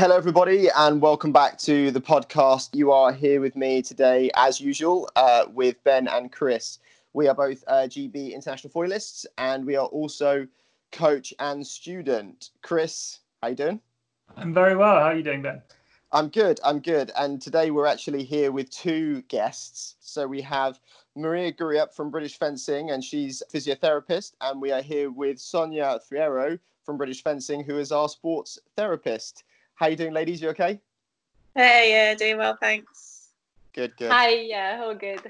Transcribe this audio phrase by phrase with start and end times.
[0.00, 2.72] Hello, everybody, and welcome back to the podcast.
[2.72, 6.78] You are here with me today, as usual, uh, with Ben and Chris.
[7.14, 10.46] We are both uh, GB international foilists, and we are also
[10.92, 12.50] coach and student.
[12.62, 13.80] Chris, how are you doing?
[14.36, 15.00] I'm very well.
[15.00, 15.60] How are you doing, Ben?
[16.12, 16.60] I'm good.
[16.64, 17.10] I'm good.
[17.16, 19.96] And today we're actually here with two guests.
[19.98, 20.78] So we have
[21.16, 24.34] Maria Guriap from British Fencing, and she's a physiotherapist.
[24.42, 29.42] And we are here with Sonia Friero from British Fencing, who is our sports therapist.
[29.78, 30.42] How you doing, ladies?
[30.42, 30.80] You okay?
[31.54, 33.28] Hey, yeah, doing well, thanks.
[33.72, 34.10] Good, good.
[34.10, 35.20] Hi, yeah, all good.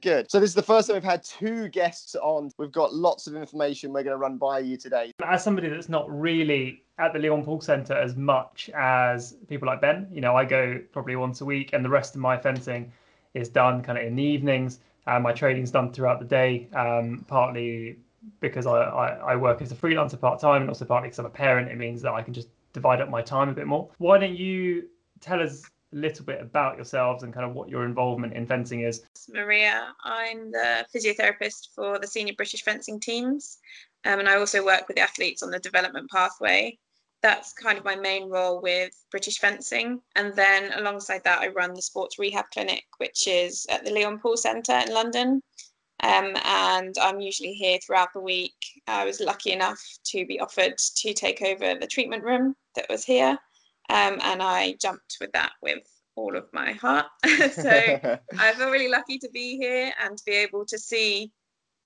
[0.00, 0.30] Good.
[0.30, 2.50] So this is the first time we've had two guests on.
[2.56, 5.12] We've got lots of information we're going to run by you today.
[5.22, 9.82] As somebody that's not really at the Leon Paul Centre as much as people like
[9.82, 12.90] Ben, you know, I go probably once a week, and the rest of my fencing
[13.34, 17.26] is done kind of in the evenings, and my training's done throughout the day, um,
[17.28, 17.98] partly
[18.40, 21.26] because I, I, I work as a freelancer part time, and also partly because I'm
[21.26, 21.70] a parent.
[21.70, 23.90] It means that I can just divide up my time a bit more.
[23.98, 24.84] Why don't you
[25.20, 28.82] tell us a little bit about yourselves and kind of what your involvement in fencing
[28.82, 29.02] is.
[29.32, 33.58] Maria, I'm the physiotherapist for the senior British fencing teams,
[34.04, 36.78] um, and I also work with the athletes on the development pathway.
[37.22, 40.00] That's kind of my main role with British fencing.
[40.14, 44.20] And then alongside that, I run the sports rehab clinic, which is at the Leon
[44.20, 45.42] Paul Centre in London.
[46.02, 48.54] Um, and I'm usually here throughout the week.
[48.86, 53.04] I was lucky enough to be offered to take over the treatment room that was
[53.04, 53.38] here
[53.90, 55.82] um, and I jumped with that with
[56.14, 57.06] all of my heart.
[57.52, 57.70] so
[58.38, 61.32] I feel really lucky to be here and to be able to see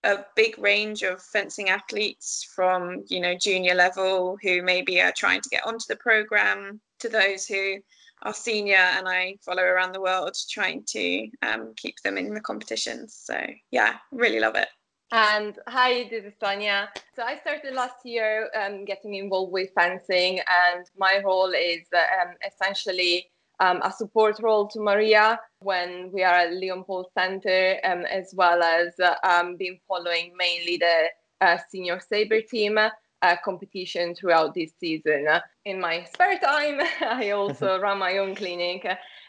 [0.04, 5.40] a big range of fencing athletes from you know junior level who maybe are trying
[5.40, 7.76] to get onto the program to those who
[8.22, 12.40] are senior and I follow around the world trying to um, keep them in the
[12.40, 13.20] competitions.
[13.24, 13.38] So
[13.70, 14.68] yeah, really love it.
[15.12, 16.88] And hi, this is Sonia.
[17.14, 22.34] So I started last year um, getting involved with fencing, and my role is um,
[22.46, 23.26] essentially
[23.60, 28.32] um, a support role to Maria when we are at Leon Paul Center, um, as
[28.34, 31.08] well as uh, been following mainly the
[31.42, 32.78] uh, senior saber team
[33.22, 35.26] uh, competition throughout this season.
[35.64, 38.84] In my spare time, I also run my own clinic.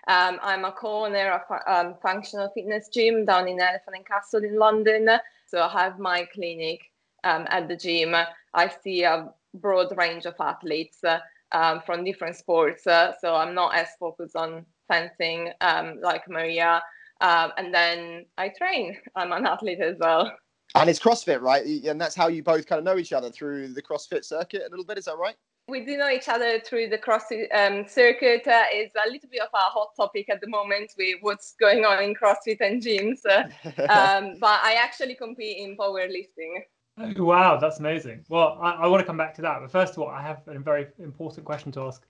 [0.07, 4.43] Um, I'm a co-owner of a um, functional fitness gym down in Elephant and Castle
[4.43, 5.07] in London.
[5.45, 6.81] So I have my clinic
[7.23, 8.15] um, at the gym.
[8.53, 11.19] I see a broad range of athletes uh,
[11.51, 12.85] um, from different sports.
[12.87, 16.81] Uh, so I'm not as focused on fencing um, like Maria.
[17.21, 18.97] Um, and then I train.
[19.15, 20.35] I'm an athlete as well.
[20.75, 21.63] And it's CrossFit, right?
[21.85, 24.69] And that's how you both kind of know each other through the CrossFit circuit a
[24.69, 24.97] little bit.
[24.97, 25.35] Is that right?
[25.69, 28.45] We do know each other through the CrossFit um, circuit.
[28.45, 31.85] Uh, it's a little bit of a hot topic at the moment with what's going
[31.85, 33.19] on in CrossFit and gyms.
[33.83, 36.63] Uh, um, but I actually compete in powerlifting.
[36.97, 38.25] Oh, wow, that's amazing.
[38.29, 39.61] Well, I, I want to come back to that.
[39.61, 42.05] But first of all, I have a very important question to ask.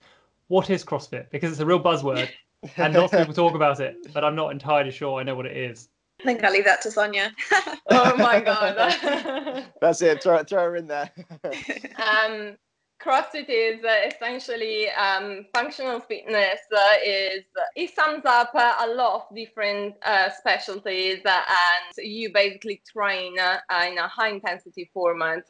[0.48, 1.30] What is CrossFit?
[1.30, 2.28] Because it's a real buzzword
[2.76, 5.46] and lots of people talk about it, but I'm not entirely sure I know what
[5.46, 5.88] it is.
[6.20, 7.34] I think I'll leave that to Sonia.
[7.90, 9.66] oh my God.
[9.80, 10.22] That's it.
[10.22, 11.10] Throw, throw her in there.
[11.44, 12.56] um,
[13.02, 16.60] CrossFit is uh, essentially um, functional fitness.
[16.74, 17.44] Uh, is
[17.76, 23.38] it sums up uh, a lot of different uh, specialties, uh, and you basically train
[23.38, 25.44] uh, in a high intensity format.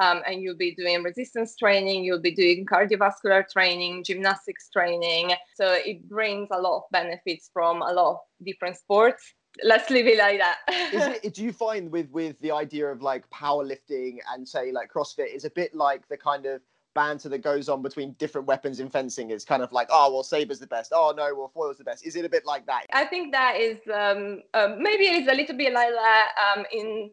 [0.00, 5.32] Um, and you'll be doing resistance training, you'll be doing cardiovascular training, gymnastics training.
[5.54, 10.06] So it brings a lot of benefits from a lot of different sports let's leave
[10.06, 10.58] it like that.
[11.22, 15.34] it, do you find with with the idea of like powerlifting and say like CrossFit
[15.34, 16.60] is a bit like the kind of
[16.94, 20.22] banter that goes on between different weapons in fencing is kind of like, oh, well,
[20.22, 20.92] saber's the best.
[20.94, 22.06] Oh, no, well, foil's the best.
[22.06, 22.86] Is it a bit like that?
[22.92, 27.10] I think that is um, uh, maybe it's a little bit like that um, in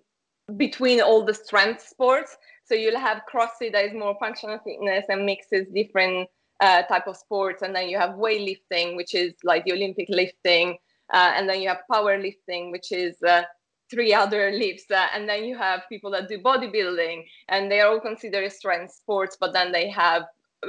[0.57, 2.37] between all the strength sports.
[2.65, 6.29] So you'll have CrossFit that is more functional fitness and mixes different
[6.59, 10.77] uh, type of sports, and then you have weightlifting, which is like the Olympic lifting,
[11.13, 13.43] uh, and then you have powerlifting, which is uh,
[13.89, 17.91] three other lifts uh, and then you have people that do bodybuilding and they are
[17.91, 20.23] all considered strength sports but then they have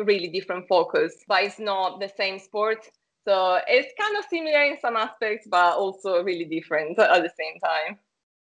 [0.07, 1.25] really different focus.
[1.27, 2.89] But it's not the same sport.
[3.27, 7.61] So it's kind of similar in some aspects but also really different at the same
[7.61, 7.99] time.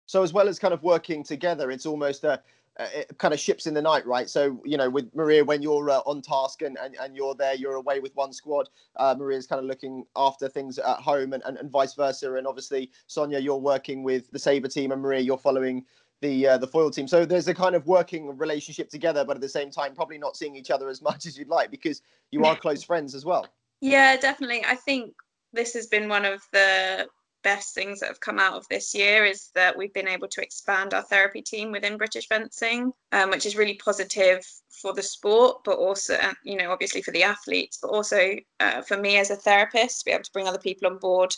[0.05, 2.41] So as well as kind of working together it's almost a
[2.81, 4.29] uh, kind of ships in the night, right?
[4.29, 7.55] So, you know, with Maria, when you're uh, on task and, and, and you're there,
[7.55, 8.69] you're away with one squad.
[8.95, 12.33] Uh, Maria's kind of looking after things at home and, and, and vice versa.
[12.35, 15.85] And obviously, Sonia, you're working with the Sabre team, and Maria, you're following
[16.21, 17.07] the uh, the foil team.
[17.07, 20.37] So there's a kind of working relationship together, but at the same time, probably not
[20.37, 22.01] seeing each other as much as you'd like because
[22.31, 23.47] you are close friends as well.
[23.81, 24.63] Yeah, definitely.
[24.65, 25.13] I think
[25.53, 27.07] this has been one of the
[27.43, 30.41] best things that have come out of this year is that we've been able to
[30.41, 34.45] expand our therapy team within British fencing, um, which is really positive
[34.81, 38.97] for the sport, but also, you know, obviously for the athletes, but also uh, for
[38.97, 41.33] me as a therapist, to be able to bring other people on board,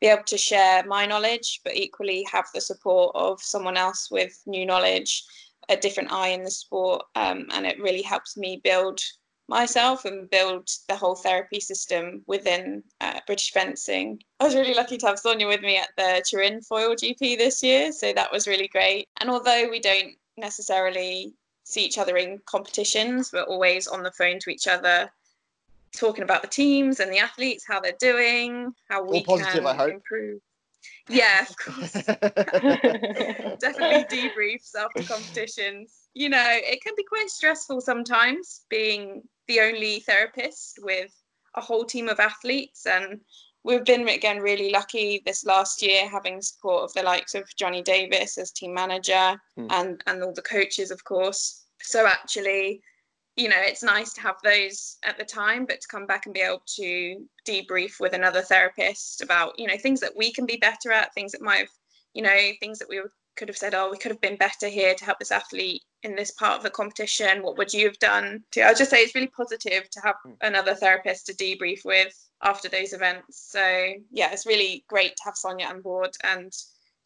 [0.00, 4.32] be able to share my knowledge, but equally have the support of someone else with
[4.46, 5.24] new knowledge,
[5.68, 9.00] a different eye in the sport, um, and it really helps me build
[9.48, 14.20] myself and build the whole therapy system within uh, British fencing.
[14.40, 17.62] I was really lucky to have Sonia with me at the Turin Foil GP this
[17.62, 19.08] year, so that was really great.
[19.20, 21.32] And although we don't necessarily
[21.64, 25.10] see each other in competitions, we're always on the phone to each other,
[25.96, 30.40] talking about the teams and the athletes, how they're doing, how we positive, can improve.
[31.08, 31.92] Yeah, of course.
[33.60, 36.08] Definitely debriefs after competitions.
[36.14, 41.12] You know, it can be quite stressful sometimes being the only therapist with
[41.54, 42.86] a whole team of athletes.
[42.86, 43.20] And
[43.64, 47.82] we've been, again, really lucky this last year having support of the likes of Johnny
[47.82, 49.66] Davis as team manager mm.
[49.70, 51.64] and, and all the coaches, of course.
[51.82, 52.82] So actually,
[53.36, 56.34] you know, it's nice to have those at the time, but to come back and
[56.34, 60.56] be able to debrief with another therapist about, you know, things that we can be
[60.56, 61.68] better at, things that might have,
[62.14, 63.00] you know, things that we
[63.36, 66.16] could have said, oh, we could have been better here to help this athlete in
[66.16, 67.42] this part of the competition.
[67.42, 68.42] What would you have done?
[68.52, 70.32] to I'll just say it's really positive to have hmm.
[70.40, 73.50] another therapist to debrief with after those events.
[73.50, 76.50] So yeah, it's really great to have Sonia on board and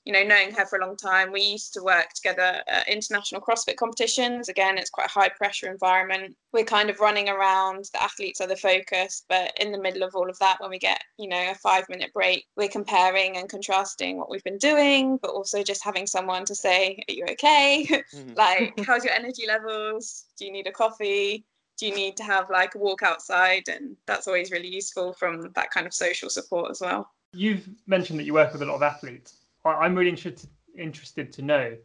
[0.04, 3.40] you know, knowing her for a long time, we used to work together at international
[3.40, 4.48] CrossFit competitions.
[4.48, 6.36] Again, it's quite a high pressure environment.
[6.52, 10.14] We're kind of running around, the athletes are the focus, but in the middle of
[10.14, 13.48] all of that, when we get, you know, a five minute break, we're comparing and
[13.48, 17.86] contrasting what we've been doing, but also just having someone to say, Are you okay?
[18.10, 18.34] Mm-hmm.
[18.34, 20.24] like, how's your energy levels?
[20.36, 21.44] Do you need a coffee?
[21.78, 23.68] Do you need to have like a walk outside?
[23.68, 27.10] And that's always really useful from that kind of social support as well.
[27.32, 31.42] You've mentioned that you work with a lot of athletes I'm really interested interested to
[31.42, 31.76] know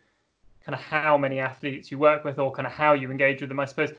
[0.63, 3.49] kind of how many athletes you work with or kind of how you engage with
[3.49, 3.59] them.
[3.59, 3.91] I suppose.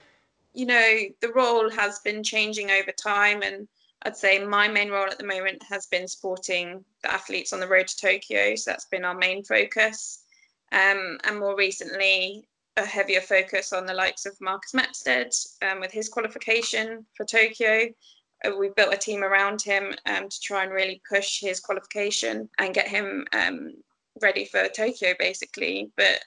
[0.54, 3.68] You know, the role has been changing over time, and
[4.02, 7.68] I'd say my main role at the moment has been supporting the athletes on the
[7.68, 8.54] road to Tokyo.
[8.56, 10.24] So that's been our main focus.
[10.72, 15.30] Um, and more recently, a heavier focus on the likes of Marcus Mepstead
[15.62, 17.88] um, with his qualification for Tokyo.
[18.46, 22.48] Uh, we built a team around him um, to try and really push his qualification
[22.58, 23.72] and get him um,
[24.22, 25.90] ready for Tokyo, basically.
[25.96, 26.20] But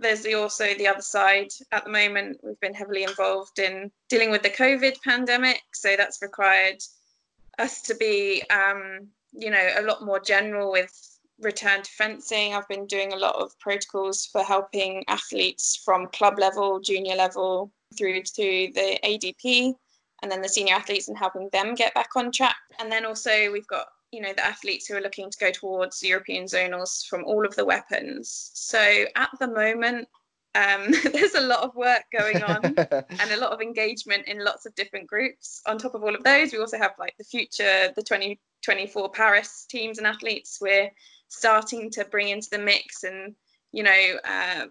[0.00, 1.48] there's the, also the other side.
[1.72, 6.22] At the moment, we've been heavily involved in dealing with the COVID pandemic, so that's
[6.22, 6.82] required
[7.58, 10.92] us to be, um, you know, a lot more general with
[11.40, 12.54] return to fencing.
[12.54, 17.72] I've been doing a lot of protocols for helping athletes from club level, junior level,
[17.96, 19.74] through to the ADP
[20.22, 22.56] and then the senior athletes and helping them get back on track.
[22.78, 26.02] And then also we've got you know the athletes who are looking to go towards
[26.02, 28.50] European zonals from all of the weapons.
[28.54, 30.08] So at the moment,
[30.54, 34.66] um, there's a lot of work going on and a lot of engagement in lots
[34.66, 35.60] of different groups.
[35.66, 39.66] On top of all of those, we also have like the future, the 2024 Paris
[39.68, 40.58] teams and athletes.
[40.60, 40.90] We're
[41.28, 43.34] starting to bring into the mix and
[43.72, 44.66] you know uh,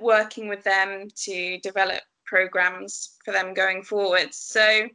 [0.00, 4.32] working with them to develop programs for them going forward.
[4.32, 4.88] So,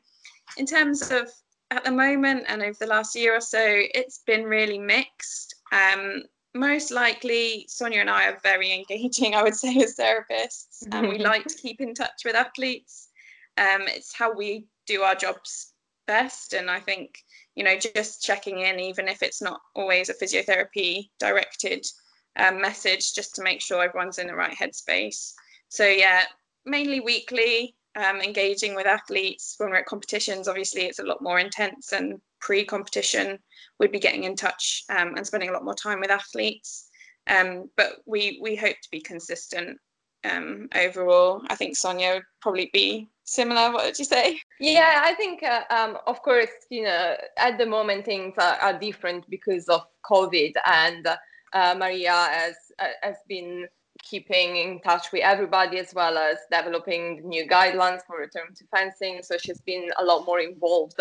[0.57, 1.30] in terms of
[1.71, 5.56] at the moment and over the last year or so, it's been really mixed.
[5.71, 11.09] Um, most likely, Sonia and I are very engaging, I would say, as therapists, and
[11.09, 13.09] we like to keep in touch with athletes.
[13.57, 15.74] Um, it's how we do our jobs
[16.06, 16.53] best.
[16.53, 17.19] And I think,
[17.56, 21.85] you know, just checking in, even if it's not always a physiotherapy directed
[22.37, 25.33] um, message, just to make sure everyone's in the right headspace.
[25.69, 26.23] So, yeah,
[26.65, 30.47] mainly weekly, um, engaging with athletes when we're at competitions.
[30.47, 33.39] Obviously, it's a lot more intense and pre-competition.
[33.79, 36.89] We'd be getting in touch um, and spending a lot more time with athletes.
[37.27, 39.77] Um, but we we hope to be consistent
[40.23, 41.41] um, overall.
[41.49, 43.71] I think Sonia would probably be similar.
[43.71, 44.39] What would you say?
[44.59, 48.77] Yeah, I think uh, um, of course you know at the moment things are, are
[48.77, 51.07] different because of COVID, and
[51.53, 53.67] uh, Maria has uh, has been
[54.04, 59.22] keeping in touch with everybody as well as developing new guidelines for return to fencing.
[59.24, 61.00] So she's been a lot more involved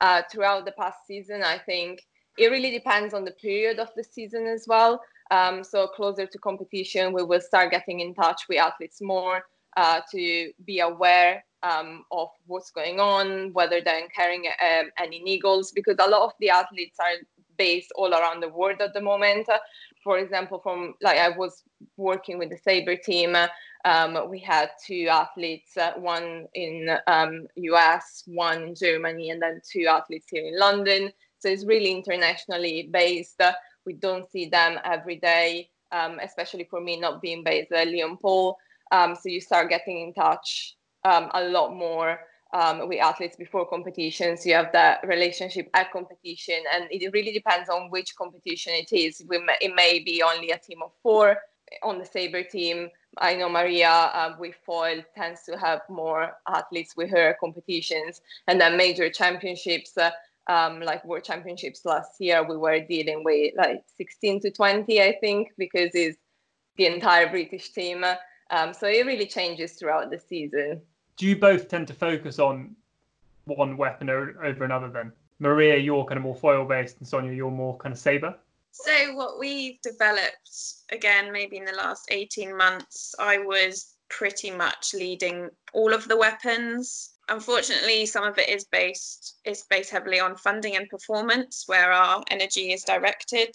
[0.00, 1.42] uh, throughout the past season.
[1.42, 2.02] I think
[2.36, 5.00] it really depends on the period of the season as well.
[5.30, 9.42] Um, so closer to competition, we will start getting in touch with athletes more
[9.76, 15.68] uh, to be aware um, of what's going on, whether they're carrying um, any niggles,
[15.74, 17.26] because a lot of the athletes are
[17.58, 19.46] based all around the world at the moment
[20.02, 21.62] for example, from like I was
[21.96, 23.36] working with the Sabre team,
[23.84, 29.60] um, we had two athletes, uh, one in um, US, one in Germany, and then
[29.70, 31.12] two athletes here in London.
[31.38, 33.40] So it's really internationally based.
[33.86, 38.18] We don't see them every day, um, especially for me not being based at Leon
[38.20, 38.56] Paul.
[38.90, 42.20] Um, so you start getting in touch um, a lot more
[42.52, 44.46] um, with athletes before competitions.
[44.46, 49.22] You have that relationship at competition, and it really depends on which competition it is.
[49.28, 51.36] May, it may be only a team of four
[51.82, 52.88] on the Sabre team.
[53.18, 58.60] I know Maria uh, with foil tends to have more athletes with her competitions, and
[58.60, 59.96] then major championships.
[59.96, 60.10] Uh,
[60.50, 65.14] um, like World Championships last year, we were dealing with like 16 to 20, I
[65.20, 66.16] think, because it's
[66.76, 68.02] the entire British team.
[68.50, 70.80] Um, so it really changes throughout the season
[71.18, 72.74] do you both tend to focus on
[73.44, 75.12] one weapon over another then?
[75.40, 78.34] Maria, you're kind of more foil based, and Sonia, you're more kind of saber.
[78.70, 80.50] So what we've developed
[80.90, 86.16] again, maybe in the last 18 months, I was pretty much leading all of the
[86.16, 87.14] weapons.
[87.28, 92.22] Unfortunately, some of it is based is based heavily on funding and performance, where our
[92.30, 93.54] energy is directed,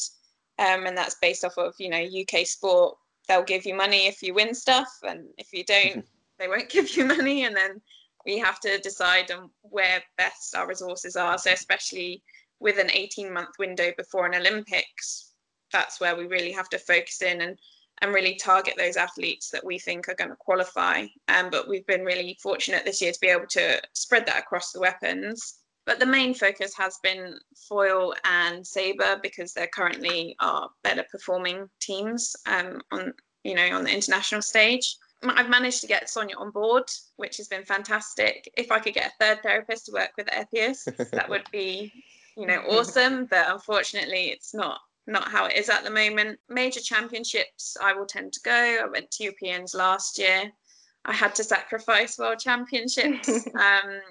[0.59, 2.97] um, and that's based off of you know UK sport.
[3.27, 6.05] They'll give you money if you win stuff, and if you don't,
[6.39, 7.81] they won't give you money and then
[8.25, 11.37] we have to decide on where best our resources are.
[11.37, 12.23] So especially
[12.59, 15.33] with an 18 month window before an olympics
[15.73, 17.57] that's where we really have to focus in and
[18.01, 21.05] and really target those athletes that we think are going to qualify.
[21.27, 24.71] Um, but we've been really fortunate this year to be able to spread that across
[24.71, 25.59] the weapons.
[25.85, 27.37] But the main focus has been
[27.69, 33.13] foil and saber because they're currently our better performing teams um, on
[33.43, 36.83] you know on the international stage I've managed to get Sonia on board,
[37.17, 38.51] which has been fantastic.
[38.57, 41.91] If I could get a third therapist to work with Epius, that would be,
[42.35, 43.25] you know, awesome.
[43.25, 46.39] But unfortunately, it's not not how it is at the moment.
[46.49, 48.51] Major championships, I will tend to go.
[48.83, 50.51] I went to Europeans last year.
[51.05, 54.01] I had to sacrifice World Championships um,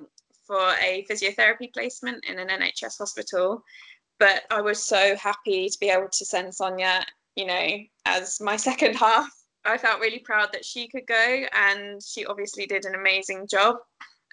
[0.46, 3.62] for a physiotherapy placement in an NHS hospital.
[4.18, 7.04] But I was so happy to be able to send Sonia,
[7.34, 9.30] you know, as my second half
[9.64, 13.76] I felt really proud that she could go, and she obviously did an amazing job.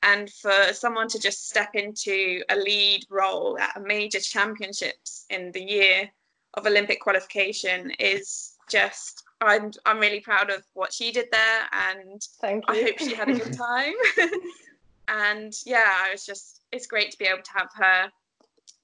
[0.02, 5.52] And for someone to just step into a lead role at a major championships in
[5.52, 6.10] the year
[6.54, 12.28] of Olympic qualification is just I'm I'm really proud of what she did there, and
[12.68, 13.94] I hope she had a good time.
[15.08, 18.12] and yeah, I was just it's great to be able to have her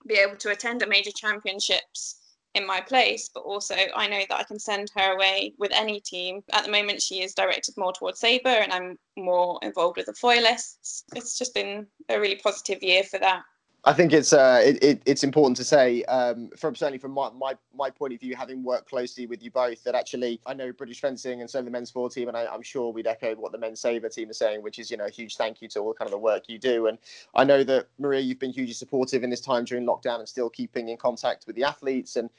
[0.07, 2.21] be able to attend a major championships
[2.55, 5.99] in my place, but also I know that I can send her away with any
[5.99, 6.41] team.
[6.53, 10.13] At the moment, she is directed more towards Sabre, and I'm more involved with the
[10.13, 11.03] foilists.
[11.15, 13.43] It's just been a really positive year for that.
[13.87, 17.29] I think it's uh, it, it, it's important to say um, from certainly from my,
[17.29, 20.71] my my point of view, having worked closely with you both, that actually I know
[20.71, 23.51] British fencing and so the men's foil team, and I, am sure we'd echo what
[23.51, 25.81] the men's saber team is saying, which is you know a huge thank you to
[25.81, 26.87] all kind of the work you do.
[26.87, 26.97] And
[27.35, 30.49] I know that Maria, you've been hugely supportive in this time during lockdown and still
[30.49, 32.15] keeping in contact with the athletes.
[32.15, 32.31] And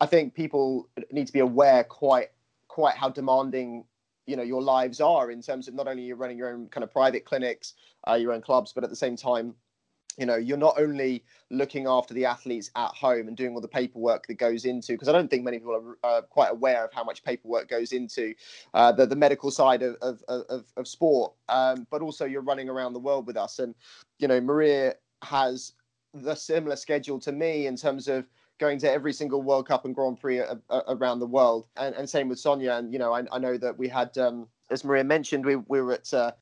[0.00, 2.30] I think people need to be aware quite
[2.68, 3.84] quite how demanding
[4.24, 6.82] you know your lives are in terms of not only you're running your own kind
[6.82, 7.74] of private clinics,
[8.08, 9.54] uh, your own clubs, but at the same time
[10.16, 13.68] you know you're not only looking after the athletes at home and doing all the
[13.68, 16.92] paperwork that goes into because i don't think many people are uh, quite aware of
[16.92, 18.34] how much paperwork goes into
[18.74, 21.32] uh, the, the medical side of, of, of, of sport.
[21.48, 23.58] Um, but also you're running around the world with us.
[23.58, 23.74] And
[24.18, 25.72] you know maria has
[26.12, 28.26] the similar schedule to me in terms of
[28.58, 31.66] going to every single world cup and grand prix a, a, around the world.
[31.76, 32.74] And, and same with sonia.
[32.74, 35.80] And you know i, I know that we had um, as maria mentioned we, we
[35.80, 36.32] were at uh,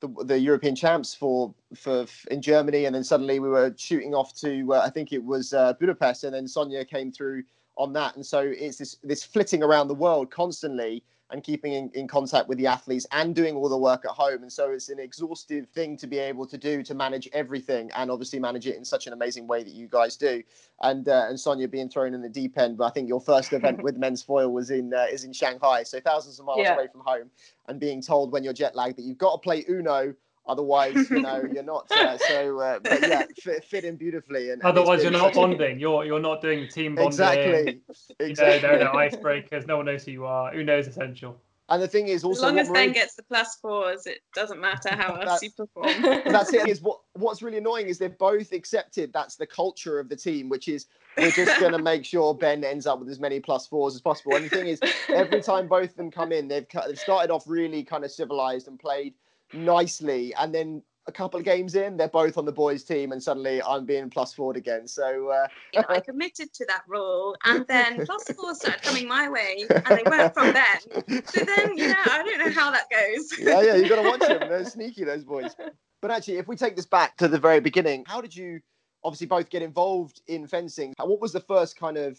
[0.00, 4.34] the, the European champs for for in Germany, and then suddenly we were shooting off
[4.40, 7.42] to uh, I think it was uh, Budapest, and then Sonia came through
[7.76, 11.90] on that, and so it's this this flitting around the world constantly and keeping in,
[11.94, 14.42] in contact with the athletes and doing all the work at home.
[14.42, 18.10] And so it's an exhaustive thing to be able to do to manage everything and
[18.10, 20.42] obviously manage it in such an amazing way that you guys do.
[20.82, 23.52] And uh, and Sonia being thrown in the deep end, but I think your first
[23.52, 26.74] event with men's foil was in uh, is in Shanghai, so thousands of miles yeah.
[26.74, 27.30] away from home,
[27.68, 30.14] and being told when you're jet lagged that you've got to play Uno
[30.50, 31.90] Otherwise, you know, you're not.
[31.92, 34.50] Uh, so, uh, but yeah, fit, fit in beautifully.
[34.50, 35.78] And, otherwise, you're not bonding.
[35.78, 37.06] You're you're not doing team bonding.
[37.06, 37.80] Exactly.
[38.18, 38.26] exactly.
[38.26, 39.68] You know, there are no icebreakers.
[39.68, 40.52] No one knows who you are.
[40.52, 41.40] Who knows essential.
[41.68, 42.86] And the thing is also, as long as Marie...
[42.86, 46.02] Ben gets the plus fours, it doesn't matter how else you perform.
[46.24, 46.66] that's it.
[46.66, 50.48] Is what what's really annoying is they've both accepted that's the culture of the team,
[50.48, 53.68] which is we're just going to make sure Ben ends up with as many plus
[53.68, 54.34] fours as possible.
[54.34, 54.80] And the thing is,
[55.10, 58.66] every time both of them come in, they've they've started off really kind of civilized
[58.66, 59.14] and played
[59.52, 63.22] nicely, and then a couple of games in, they're both on the boys' team, and
[63.22, 64.86] suddenly I'm being plus forward again.
[64.86, 65.46] So uh...
[65.72, 69.66] you know, I committed to that rule, and then plus four started coming my way,
[69.70, 71.24] and they weren't from Ben.
[71.26, 73.38] So then, you know, I don't know how that goes.
[73.38, 74.48] yeah, yeah, you got to watch them.
[74.48, 75.54] They're sneaky, those boys.
[76.02, 78.60] But actually, if we take this back to the very beginning, how did you
[79.04, 80.94] obviously both get involved in fencing.
[80.98, 82.18] What was the first kind of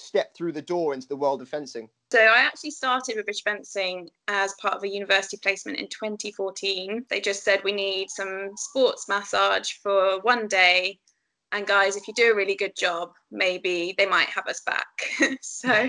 [0.00, 1.88] step through the door into the world of fencing?
[2.10, 7.06] So I actually started with British Fencing as part of a university placement in 2014.
[7.08, 10.98] They just said we need some sports massage for one day.
[11.52, 14.86] And guys, if you do a really good job, maybe they might have us back.
[15.40, 15.88] so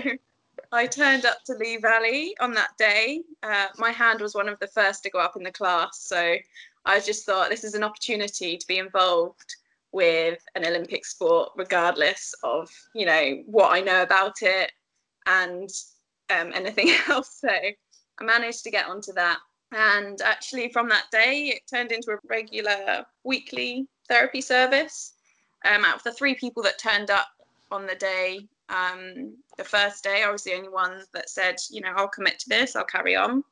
[0.70, 3.22] I turned up to Lee Valley on that day.
[3.42, 6.00] Uh, my hand was one of the first to go up in the class.
[6.00, 6.36] So
[6.84, 9.56] I just thought this is an opportunity to be involved
[9.92, 14.72] with an Olympic sport, regardless of you know what I know about it
[15.26, 15.70] and
[16.30, 17.38] um, anything else.
[17.40, 19.38] So I managed to get onto that,
[19.72, 25.14] and actually from that day, it turned into a regular weekly therapy service.
[25.64, 27.28] Um, out of the three people that turned up
[27.70, 31.80] on the day, um, the first day, I was the only one that said, you
[31.80, 33.44] know, I'll commit to this, I'll carry on.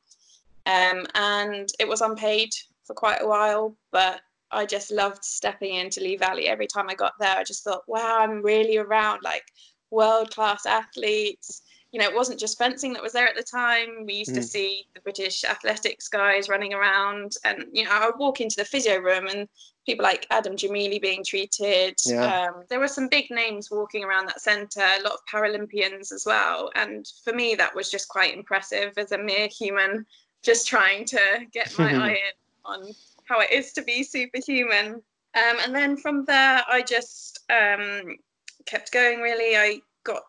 [0.65, 2.49] Um, and it was unpaid
[2.83, 4.21] for quite a while, but
[4.51, 6.47] I just loved stepping into Lee Valley.
[6.47, 9.45] Every time I got there, I just thought, wow, I'm really around like
[9.89, 11.61] world class athletes.
[11.91, 14.05] You know, it wasn't just fencing that was there at the time.
[14.05, 14.35] We used mm.
[14.35, 18.55] to see the British athletics guys running around, and you know, I would walk into
[18.55, 19.47] the physio room and
[19.85, 21.95] people like Adam Gemili being treated.
[22.05, 22.49] Yeah.
[22.49, 26.23] Um, there were some big names walking around that centre, a lot of Paralympians as
[26.25, 26.71] well.
[26.75, 30.05] And for me, that was just quite impressive as a mere human,
[30.43, 31.19] just trying to
[31.51, 32.93] get my eye in on
[33.31, 34.95] how it is to be superhuman.
[35.33, 38.17] Um, and then from there, I just um,
[38.65, 39.55] kept going really.
[39.55, 40.23] I got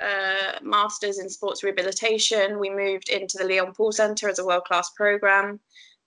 [0.00, 2.60] a master's in sports rehabilitation.
[2.60, 5.58] We moved into the Leon Paul Centre as a world class programme.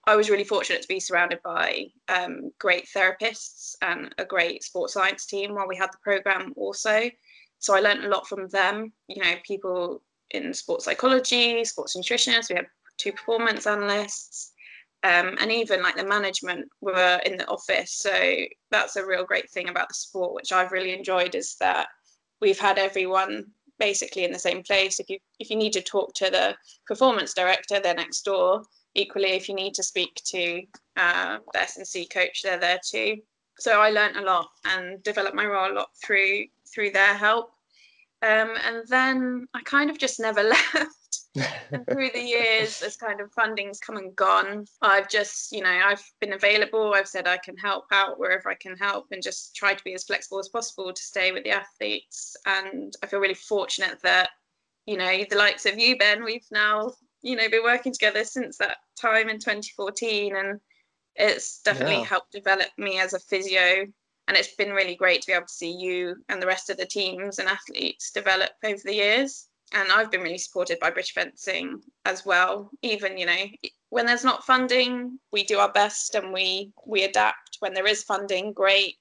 [0.08, 4.94] I was really fortunate to be surrounded by um, great therapists and a great sports
[4.94, 7.12] science team while we had the programme also.
[7.60, 8.94] So I learned a lot from them.
[9.10, 12.68] You know, people in sports psychology, sports nutritionists, we had
[12.98, 14.54] two performance analysts,
[15.04, 17.94] um, and even like the management were in the office.
[17.94, 18.36] So
[18.70, 21.88] that's a real great thing about the sport, which I've really enjoyed, is that
[22.42, 23.46] we've had everyone
[23.80, 25.00] basically in the same place.
[25.00, 28.64] If you if you need to talk to the performance director, they're next door.
[28.96, 30.62] Equally, if you need to speak to
[30.98, 33.18] uh, the S&C coach, they're there too.
[33.58, 37.52] So I learned a lot and developed my role a lot through through their help.
[38.22, 40.44] Um, and then I kind of just never
[40.76, 40.76] left
[41.36, 45.70] and through the years, as kind of funding's come and gone, I've just, you know,
[45.70, 46.94] I've been available.
[46.94, 49.94] I've said I can help out wherever I can help and just try to be
[49.94, 52.36] as flexible as possible to stay with the athletes.
[52.46, 54.30] And I feel really fortunate that,
[54.86, 58.58] you know, the likes of you, Ben, we've now, you know, been working together since
[58.58, 60.36] that time in 2014.
[60.36, 60.60] And
[61.16, 62.06] it's definitely yeah.
[62.06, 63.86] helped develop me as a physio
[64.28, 66.78] and it's been really great to be able to see you and the rest of
[66.78, 71.14] the teams and athletes develop over the years and I've been really supported by British
[71.14, 72.70] Fencing as well.
[72.82, 73.46] Even you know
[73.90, 77.58] when there's not funding, we do our best and we we adapt.
[77.60, 78.96] When there is funding, great.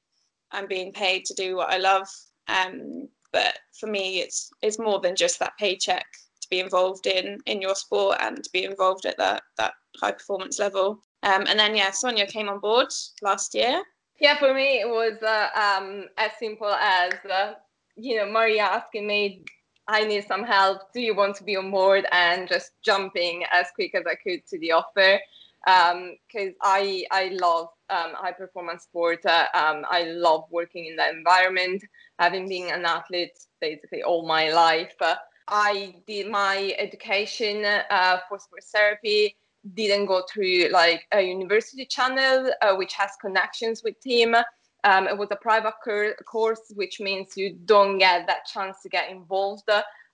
[0.50, 2.08] I'm being paid to do what I love.
[2.48, 6.06] Um, but for me, it's it's more than just that paycheck
[6.40, 10.12] to be involved in in your sport and to be involved at that that high
[10.12, 11.00] performance level.
[11.22, 12.88] Um, and then yeah, Sonia came on board
[13.22, 13.82] last year.
[14.20, 17.54] Yeah, for me it was uh, um, as simple as uh,
[17.96, 19.44] you know Maria asking me
[19.88, 20.92] I need some help.
[20.92, 22.06] Do you want to be on board?
[22.12, 25.18] And just jumping as quick as I could to the offer
[25.64, 29.24] because um, I I love um, high performance sport.
[29.24, 31.82] Uh, um, I love working in that environment.
[32.18, 35.16] Having been an athlete basically all my life, uh,
[35.48, 39.36] I did my education uh, for sports therapy.
[39.74, 44.36] Didn't go through like a university channel, uh, which has connections with team.
[44.84, 48.88] Um, it was a private cur- course, which means you don't get that chance to
[48.88, 49.68] get involved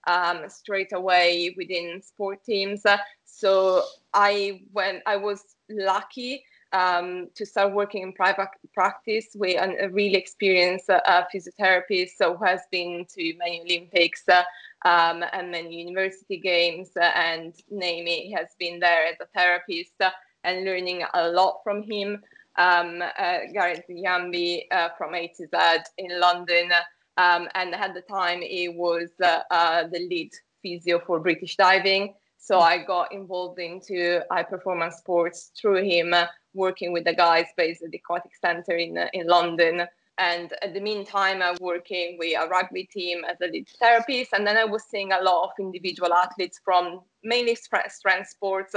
[0.07, 2.83] um, straight away within sport teams.
[3.25, 5.03] So I went.
[5.07, 11.23] I was lucky um, to start working in private practice with a really experienced uh,
[11.33, 14.43] physiotherapist who has been to many Olympics uh,
[14.85, 19.95] um, and many university games uh, and he has been there as a therapist
[20.43, 22.21] and learning a lot from him
[22.57, 26.71] um, uh, Gareth Yambi uh, from A to Z in London.
[27.17, 32.15] Um, and at the time, he was uh, uh, the lead physio for British diving.
[32.39, 37.47] So I got involved into high performance sports through him, uh, working with the guys
[37.57, 39.87] based at the Aquatic Centre in, uh, in London.
[40.19, 44.33] And at the meantime, I was working with a rugby team as a lead therapist.
[44.33, 48.75] And then I was seeing a lot of individual athletes from mainly strength sports,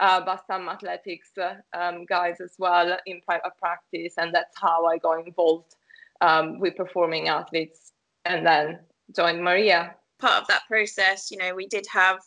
[0.00, 4.14] uh, but some athletics uh, um, guys as well in private practice.
[4.18, 5.74] And that's how I got involved
[6.20, 7.92] um, with performing athletes
[8.24, 8.80] and then
[9.14, 9.94] joined Maria.
[10.20, 12.20] Part of that process, you know, we did have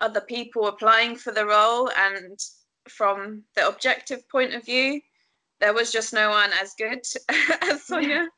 [0.00, 1.90] other people applying for the role.
[1.96, 2.38] And
[2.88, 5.00] from the objective point of view,
[5.60, 7.00] there was just no one as good
[7.62, 8.28] as Sonia.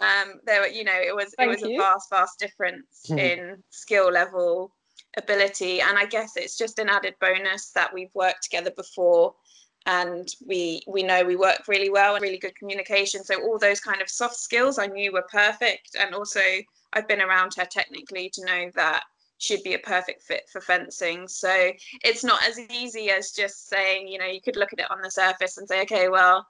[0.00, 1.76] Um, there were, you know, it was Thank it was you.
[1.76, 4.74] a vast, vast difference in skill level,
[5.16, 9.34] ability, and I guess it's just an added bonus that we've worked together before,
[9.86, 13.24] and we we know we work really well and really good communication.
[13.24, 16.40] So all those kind of soft skills I knew were perfect, and also
[16.92, 19.02] I've been around her technically to know that
[19.38, 21.26] she'd be a perfect fit for fencing.
[21.26, 21.72] So
[22.04, 25.00] it's not as easy as just saying, you know, you could look at it on
[25.02, 26.46] the surface and say, okay, well,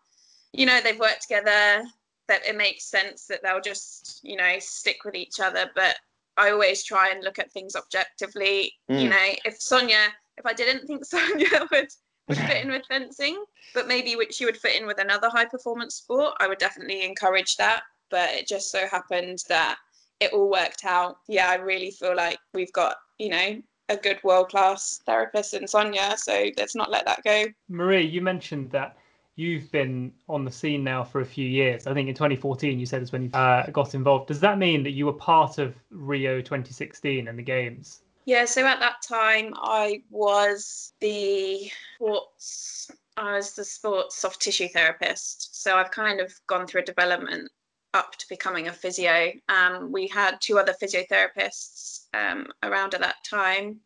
[0.53, 1.85] you know, they've worked together,
[2.29, 5.70] that it makes sense that they'll just, you know, stick with each other.
[5.75, 5.96] But
[6.37, 8.73] I always try and look at things objectively.
[8.88, 9.11] You Mm.
[9.11, 11.88] know, if Sonia, if I didn't think Sonia would
[12.29, 15.45] would fit in with fencing, but maybe would- she would fit in with another high
[15.45, 17.83] performance sport, I would definitely encourage that.
[18.11, 19.77] But it just so happened that
[20.21, 21.16] it all worked out.
[21.29, 25.66] Yeah, I really feel like we've got, you know, a good world class therapist in
[25.66, 26.14] Sonia.
[26.16, 27.47] So let's not let that go.
[27.68, 28.97] Marie, you mentioned that
[29.37, 31.87] you've been on the scene now for a few years.
[31.87, 34.29] I think in 2014 you said is when you uh, got involved.
[34.29, 38.03] Does that mean that you were part of Rio 2016 and the games?
[38.25, 44.68] Yeah, so at that time I was the sports I was the sports soft tissue
[44.68, 45.61] therapist.
[45.62, 47.51] So I've kind of gone through a development
[47.95, 49.33] up to becoming a physio.
[49.49, 53.81] Um, we had two other physiotherapists um, around at that time.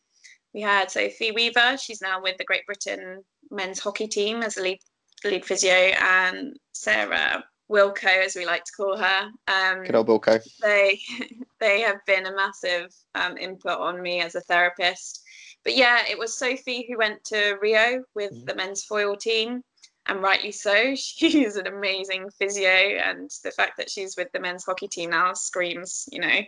[0.54, 4.62] We had Sophie Weaver, she's now with the Great Britain men's hockey team as a
[4.62, 4.78] lead
[5.26, 9.30] lead physio, and Sarah Wilco, as we like to call her.
[9.48, 10.40] Um, Good old Wilco.
[10.62, 11.00] they
[11.60, 15.22] they have been a massive um, input on me as a therapist.
[15.64, 18.46] But yeah, it was Sophie who went to Rio with Mhm.
[18.46, 19.62] the men's foil team,
[20.06, 20.94] and rightly so.
[20.96, 25.10] She is an amazing physio, and the fact that she's with the men's hockey team
[25.10, 26.40] now screams, you know,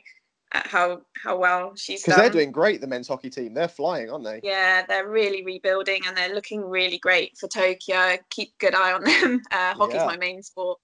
[0.52, 3.54] at how how well she's Because they're doing great, the men's hockey team.
[3.54, 4.40] They're flying, aren't they?
[4.42, 8.16] Yeah, they're really rebuilding and they're looking really great for Tokyo.
[8.30, 9.42] Keep good eye on them.
[9.52, 10.06] Uh, hockey's Yeah.
[10.06, 10.78] my main sport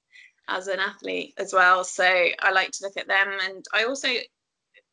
[0.48, 1.85] as an athlete as well.
[1.85, 3.29] So I like to look at them.
[3.42, 4.09] And I also,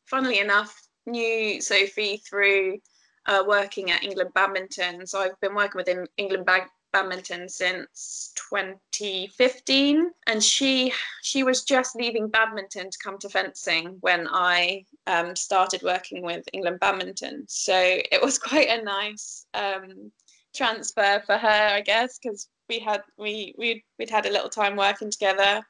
[0.06, 0.74] funnily enough,
[1.06, 2.78] knew Sophie through
[3.26, 5.06] uh, working at England Badminton.
[5.06, 11.64] So I've been working with Eng- England Bag- Badminton since 2015, and she she was
[11.64, 17.44] just leaving badminton to come to fencing when I um, started working with England Badminton.
[17.48, 20.12] So it was quite a nice um,
[20.54, 24.76] transfer for her, I guess, because we had we we'd, we'd had a little time
[24.76, 25.62] working together,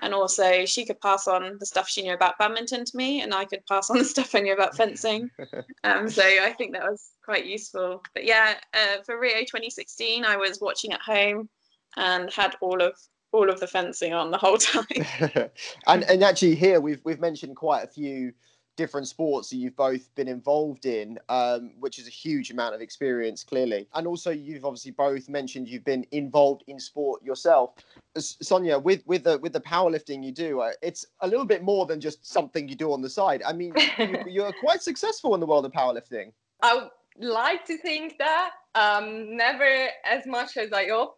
[0.00, 3.34] and also she could pass on the stuff she knew about badminton to me, and
[3.34, 5.30] I could pass on the stuff I knew about fencing.
[5.82, 8.02] Um, so I think that was quite useful.
[8.12, 11.48] But yeah, uh, for Rio 2016, I was watching at home
[11.96, 12.94] and had all of
[13.32, 14.84] all of the fencing on the whole time.
[15.86, 18.32] and and actually here we've we've mentioned quite a few
[18.76, 22.80] different sports that you've both been involved in, um, which is a huge amount of
[22.80, 23.86] experience, clearly.
[23.94, 27.74] And also, you've obviously both mentioned you've been involved in sport yourself.
[28.16, 31.86] Sonia, with with the with the powerlifting you do, uh, it's a little bit more
[31.86, 33.40] than just something you do on the side.
[33.46, 36.32] I mean, you, you're quite successful in the world of powerlifting.
[36.62, 38.50] I like to think that.
[38.74, 41.16] Um, never as much as I hope.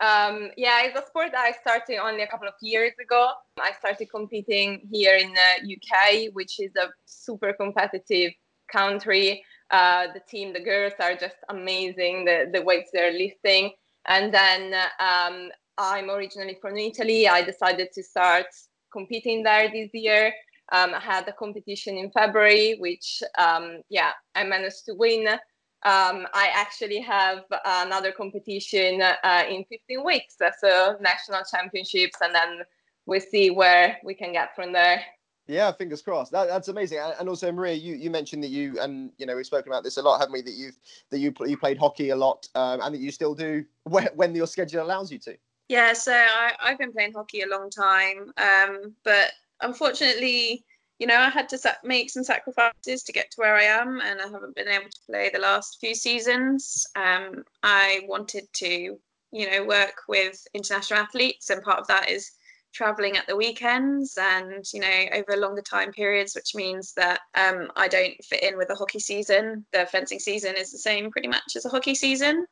[0.00, 3.30] Um, yeah, it's a sport that I started only a couple of years ago.
[3.60, 8.32] I started competing here in the UK, which is a super competitive
[8.72, 9.44] country.
[9.70, 13.72] Uh, the team, the girls are just amazing, the, the weights they're lifting.
[14.06, 17.28] And then um, I'm originally from Italy.
[17.28, 18.46] I decided to start
[18.92, 20.32] competing there this year.
[20.72, 25.28] Um, I had a competition in February, which, um, yeah, I managed to win.
[25.28, 32.62] Um, I actually have another competition uh, in 15 weeks, so national championships, and then
[33.04, 35.04] we see where we can get from there.
[35.46, 36.32] Yeah, fingers crossed.
[36.32, 36.98] That, that's amazing.
[36.98, 39.84] And and also, Maria, you, you mentioned that you and you know we've spoken about
[39.84, 40.40] this a lot, haven't we?
[40.40, 40.78] That you've
[41.10, 44.34] that you you played hockey a lot, um, and that you still do when, when
[44.34, 45.36] your schedule allows you to.
[45.68, 49.32] Yeah, so I, I've been playing hockey a long time, um, but
[49.64, 50.64] unfortunately,
[50.98, 54.20] you know, I had to make some sacrifices to get to where I am, and
[54.20, 56.86] I haven't been able to play the last few seasons.
[56.94, 58.98] Um, I wanted to,
[59.32, 62.30] you know, work with international athletes, and part of that is
[62.72, 67.70] traveling at the weekends and you know over longer time periods which means that um,
[67.76, 71.28] i don't fit in with the hockey season the fencing season is the same pretty
[71.28, 72.44] much as a hockey season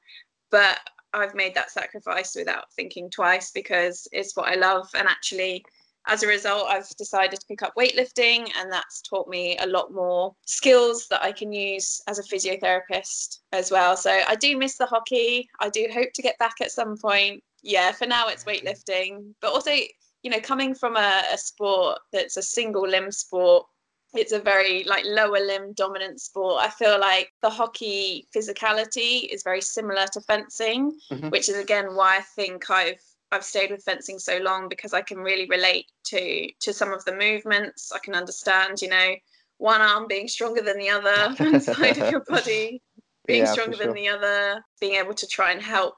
[0.53, 0.79] but
[1.15, 4.89] I've made that sacrifice without thinking twice because it's what I love.
[4.95, 5.65] And actually,
[6.07, 9.93] as a result, I've decided to pick up weightlifting, and that's taught me a lot
[9.93, 13.97] more skills that I can use as a physiotherapist as well.
[13.97, 15.49] So I do miss the hockey.
[15.61, 17.43] I do hope to get back at some point.
[17.63, 22.37] Yeah, for now, it's weightlifting, but also, you know, coming from a, a sport that's
[22.37, 23.67] a single limb sport
[24.15, 26.63] it's a very like lower limb dominant sport.
[26.63, 31.31] I feel like the hockey physicality is very similar to fencing, Mhm.
[31.31, 33.01] which is again why I think I've
[33.33, 37.05] I've stayed with fencing so long because I can really relate to to some of
[37.05, 37.91] the movements.
[37.91, 39.15] I can understand, you know,
[39.57, 42.83] one arm being stronger than the other, one side of your body
[43.27, 43.87] being yeah, stronger sure.
[43.87, 45.95] than the other, being able to try and help,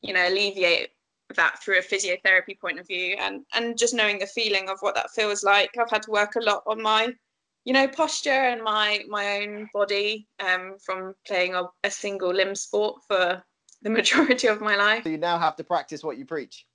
[0.00, 0.88] you know, alleviate
[1.36, 4.94] that through a physiotherapy point of view and and just knowing the feeling of what
[4.94, 5.76] that feels like.
[5.78, 7.12] I've had to work a lot on my
[7.64, 12.54] you know posture and my my own body um, from playing a, a single limb
[12.54, 13.42] sport for
[13.82, 15.04] the majority of my life.
[15.04, 16.66] So you now have to practice what you preach.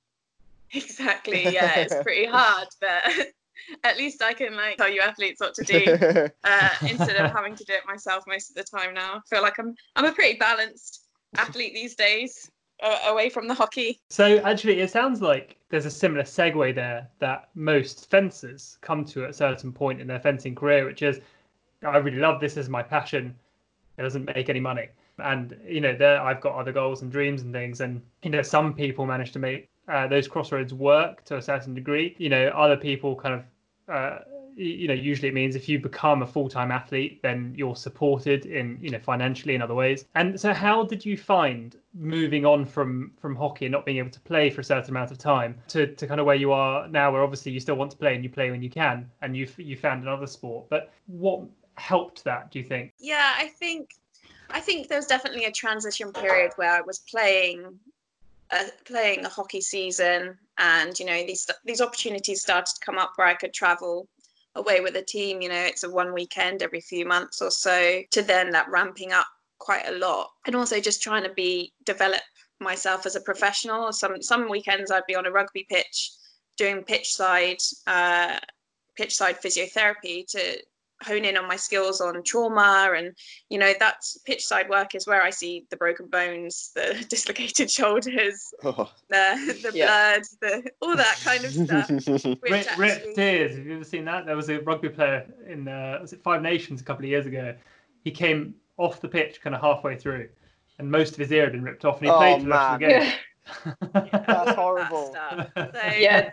[0.74, 1.54] Exactly.
[1.54, 3.04] Yeah, it's pretty hard, but
[3.84, 7.56] at least I can like tell you athletes what to do uh, instead of having
[7.56, 8.94] to do it myself most of the time.
[8.94, 12.52] Now I feel like I'm I'm a pretty balanced athlete these days
[12.84, 14.00] uh, away from the hockey.
[14.10, 19.24] So actually, it sounds like there's a similar segue there that most fencers come to
[19.24, 21.20] at a certain point in their fencing career, which is,
[21.84, 23.36] I really love this as my passion.
[23.98, 27.44] It doesn't make any money, and you know, there I've got other goals and dreams
[27.44, 31.38] and things, and you know, some people manage to make uh, those crossroads work to
[31.38, 32.16] a certain degree.
[32.18, 33.44] You know, other people kind of
[33.94, 34.20] uh,
[34.56, 38.78] you know usually it means if you become a full-time athlete then you're supported in
[38.82, 40.06] you know financially in other ways.
[40.16, 44.12] And so how did you find moving on from from hockey and not being able
[44.12, 46.88] to play for a certain amount of time to, to kind of where you are
[46.88, 49.36] now where obviously you still want to play and you play when you can and
[49.36, 50.68] you you found another sport.
[50.70, 51.42] But what
[51.76, 52.94] helped that do you think?
[53.00, 53.90] Yeah i think
[54.52, 57.80] i think there was definitely a transition period where i was playing
[58.86, 63.28] playing a hockey season and you know these these opportunities started to come up where
[63.28, 64.08] i could travel
[64.56, 68.02] away with a team, you know, it's a one weekend every few months or so,
[68.12, 69.28] to then that ramping up
[69.60, 70.32] quite a lot.
[70.46, 72.22] And also just trying to be develop
[72.60, 73.92] myself as a professional.
[73.92, 76.12] Some some weekends I'd be on a rugby pitch
[76.58, 78.40] doing pitch side uh,
[78.96, 80.58] pitch side physiotherapy to
[81.04, 83.14] hone in on my skills on trauma and
[83.50, 87.70] you know that's pitch side work is where i see the broken bones the dislocated
[87.70, 88.90] shoulders oh.
[89.10, 89.86] the the yeah.
[89.86, 91.90] blood the all that kind of stuff
[92.42, 92.78] Rip, actually...
[92.78, 93.56] Rip tears.
[93.58, 94.26] Have you ever seen that?
[94.26, 97.26] There was a rugby player in uh, was it five nations a couple of years
[97.26, 97.56] ago?
[98.04, 100.30] He came off the pitch kind of halfway through
[100.80, 102.50] and most of his ear had been ripped off and he oh, played for the
[102.50, 103.14] rest of the game.
[103.94, 104.22] Yeah.
[104.26, 105.12] that's horrible.
[105.14, 106.32] That so, yeah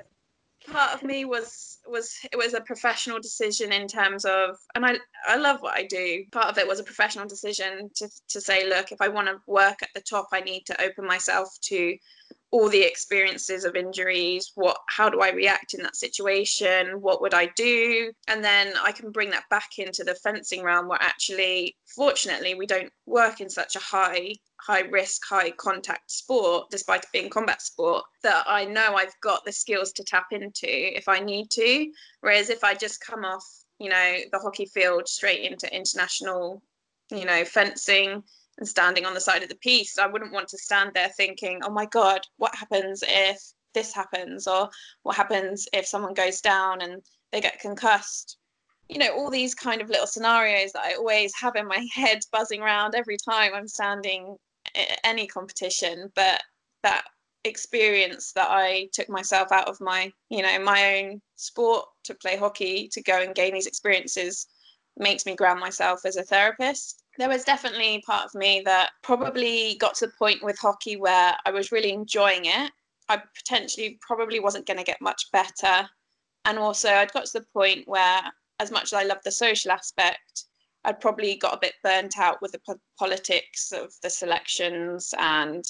[0.66, 4.98] part of me was was it was a professional decision in terms of and I
[5.26, 6.24] I love what I do.
[6.32, 9.40] Part of it was a professional decision to to say, look, if I want to
[9.46, 11.96] work at the top, I need to open myself to
[12.50, 14.52] all the experiences of injuries.
[14.54, 17.00] What how do i react in that situation?
[17.00, 18.12] What would i do?
[18.28, 22.66] And then i can bring that back into the fencing realm where actually fortunately we
[22.66, 24.34] don't work in such a high
[24.66, 29.44] high risk high contact sport despite it being combat sport that i know i've got
[29.44, 33.44] the skills to tap into if i need to whereas if i just come off
[33.78, 36.62] you know the hockey field straight into international
[37.10, 38.22] you know fencing
[38.58, 41.60] and standing on the side of the piece, I wouldn't want to stand there thinking,
[41.64, 43.40] oh my God, what happens if
[43.74, 44.46] this happens?
[44.46, 44.68] Or
[45.02, 48.38] what happens if someone goes down and they get concussed?
[48.88, 52.20] You know, all these kind of little scenarios that I always have in my head
[52.30, 54.36] buzzing around every time I'm standing
[55.04, 56.10] any competition.
[56.14, 56.42] But
[56.82, 57.04] that
[57.44, 62.36] experience that I took myself out of my, you know, my own sport to play
[62.36, 64.46] hockey, to go and gain these experiences
[64.96, 69.76] makes me ground myself as a therapist there was definitely part of me that probably
[69.78, 72.72] got to the point with hockey where I was really enjoying it.
[73.08, 75.88] I potentially probably wasn't going to get much better.
[76.44, 78.22] And also, I'd got to the point where,
[78.58, 80.46] as much as I love the social aspect,
[80.84, 85.64] I'd probably got a bit burnt out with the po- politics of the selections and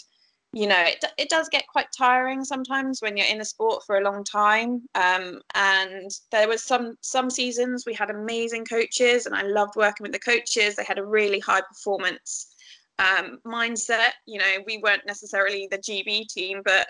[0.55, 3.96] you know, it, it does get quite tiring sometimes when you're in a sport for
[3.96, 4.83] a long time.
[4.94, 10.05] Um, and there was some some seasons we had amazing coaches, and I loved working
[10.05, 10.77] with the coaches.
[10.77, 12.55] They had a really high performance
[12.98, 14.11] um, mindset.
[14.27, 16.87] You know, we weren't necessarily the GB team, but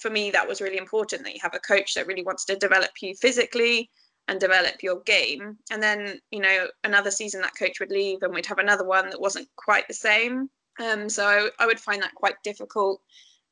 [0.00, 2.56] for me, that was really important that you have a coach that really wants to
[2.56, 3.90] develop you physically
[4.28, 5.58] and develop your game.
[5.70, 9.10] And then, you know, another season that coach would leave, and we'd have another one
[9.10, 10.48] that wasn't quite the same.
[10.82, 13.00] Um, so I, I, would find that quite difficult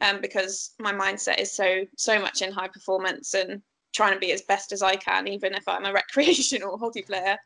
[0.00, 3.62] um, because my mindset is so so much in high performance and
[3.94, 7.36] trying to be as best as I can, even if I'm a recreational hockey player.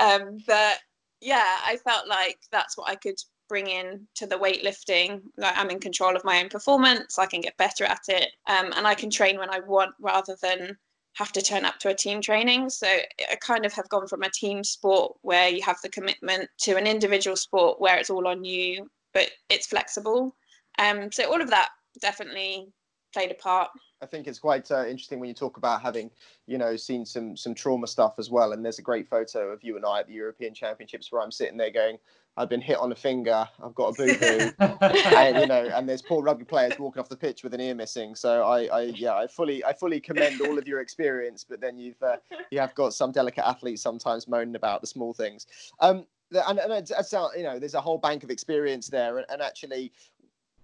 [0.00, 0.80] Um, but
[1.20, 3.18] yeah, I felt like that's what I could
[3.48, 5.22] bring in to the weightlifting.
[5.38, 7.18] Like I'm in control of my own performance.
[7.18, 10.36] I can get better at it, um, and I can train when I want rather
[10.42, 10.76] than
[11.14, 12.70] have to turn up to a team training.
[12.70, 16.48] So I kind of have gone from a team sport where you have the commitment
[16.62, 20.34] to an individual sport where it's all on you but it's flexible.
[20.78, 21.70] Um, so all of that
[22.00, 22.68] definitely
[23.12, 23.70] played a part.
[24.02, 26.10] I think it's quite uh, interesting when you talk about having,
[26.46, 28.52] you know, seen some some trauma stuff as well.
[28.52, 31.30] And there's a great photo of you and I at the European Championships where I'm
[31.30, 31.98] sitting there going,
[32.36, 35.88] I've been hit on a finger, I've got a boo boo, and you know, and
[35.88, 38.14] there's poor rugby players walking off the pitch with an ear missing.
[38.16, 41.44] So I, I yeah, I fully, I fully commend all of your experience.
[41.48, 42.16] But then you've, uh,
[42.50, 45.46] you have got some delicate athletes sometimes moaning about the small things.
[45.80, 46.06] Um,
[46.48, 49.42] and, and it's, it's, you know, there's a whole bank of experience there, and, and
[49.42, 49.92] actually,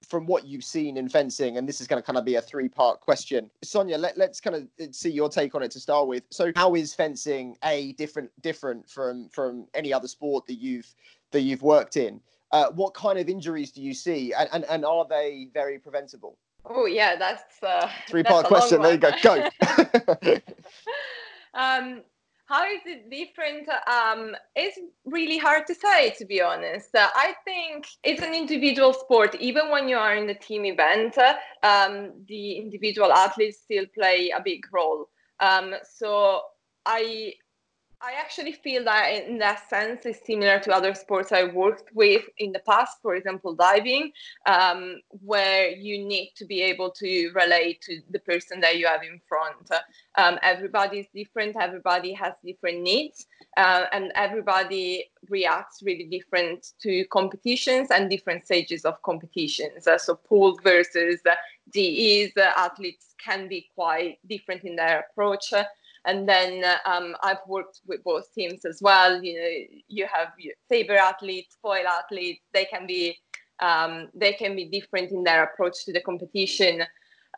[0.09, 2.43] from what you've seen in fencing, and this is going to kind of be a
[2.43, 3.51] three part question.
[3.63, 6.23] Sonia, let, us kind of see your take on it to start with.
[6.31, 10.93] So, how is fencing a different different from from any other sport that you've
[11.31, 12.21] that you've worked in?
[12.51, 16.39] Uh, what kind of injuries do you see, and, and, and are they very preventable?
[16.65, 18.81] Oh yeah, that's uh, three part question.
[18.81, 19.11] There you go.
[19.23, 19.51] Go.
[21.55, 22.03] um,
[22.49, 23.69] how is it different?
[23.87, 26.95] Um, it's really hard to say, to be honest.
[26.95, 29.35] Uh, I think it's an individual sport.
[29.39, 34.31] Even when you are in the team event, uh, um, the individual athletes still play
[34.35, 35.11] a big role.
[35.41, 36.41] Um, so
[36.87, 37.35] I
[38.01, 42.23] I actually feel that in that sense is similar to other sports I worked with
[42.39, 44.13] in the past, for example, diving,
[44.47, 49.03] um, where you need to be able to relate to the person that you have
[49.03, 49.69] in front.
[50.17, 57.05] Um, everybody is different, everybody has different needs, uh, and everybody reacts really different to
[57.07, 59.89] competitions and different stages of competitions.
[59.89, 61.35] Uh, so, pool versus uh,
[61.73, 65.53] DEs, uh, athletes can be quite different in their approach.
[66.09, 69.23] And then um, I've worked with both teams as well.
[69.23, 70.29] You know, you have
[70.67, 72.41] saber athletes, foil athletes.
[72.55, 73.19] They can be
[73.61, 76.85] um, they can be different in their approach to the competition.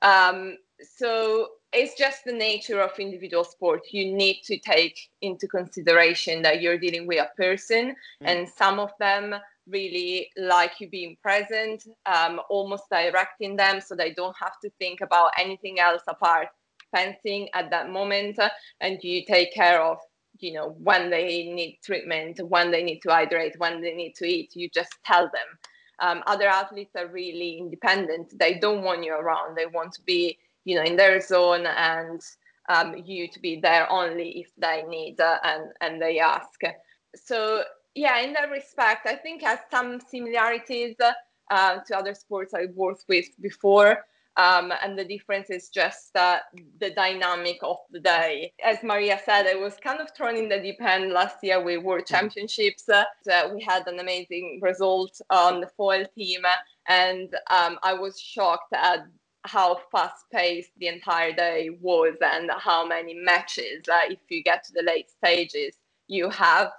[0.03, 0.57] Um,
[0.97, 3.81] so it's just the nature of individual sport.
[3.91, 7.95] You need to take into consideration that you're dealing with a person, mm.
[8.23, 9.35] and some of them
[9.67, 15.01] really like you being present, um, almost directing them, so they don't have to think
[15.01, 16.49] about anything else apart
[16.95, 18.39] fencing at that moment
[18.81, 19.99] and you take care of
[20.39, 24.25] you know when they need treatment when they need to hydrate when they need to
[24.25, 25.59] eat you just tell them.
[26.03, 28.33] Um, other athletes are really independent.
[28.39, 29.55] They don't want you around.
[29.55, 32.21] They want to be you know in their zone and
[32.69, 36.61] um, you to be there only if they need uh, and and they ask.
[37.15, 40.97] So yeah in that respect i think has some similarities
[41.51, 44.05] uh, to other sports i worked with before
[44.37, 46.39] um, and the difference is just uh,
[46.79, 48.53] the dynamic of the day.
[48.65, 51.83] As Maria said, I was kind of thrown in the deep end last year with
[51.83, 52.15] World mm-hmm.
[52.15, 52.89] Championships.
[52.89, 53.05] Uh,
[53.53, 56.43] we had an amazing result on the foil team,
[56.89, 59.01] and um, I was shocked at
[59.45, 64.63] how fast paced the entire day was and how many matches, uh, if you get
[64.65, 65.77] to the late stages,
[66.09, 66.71] you have.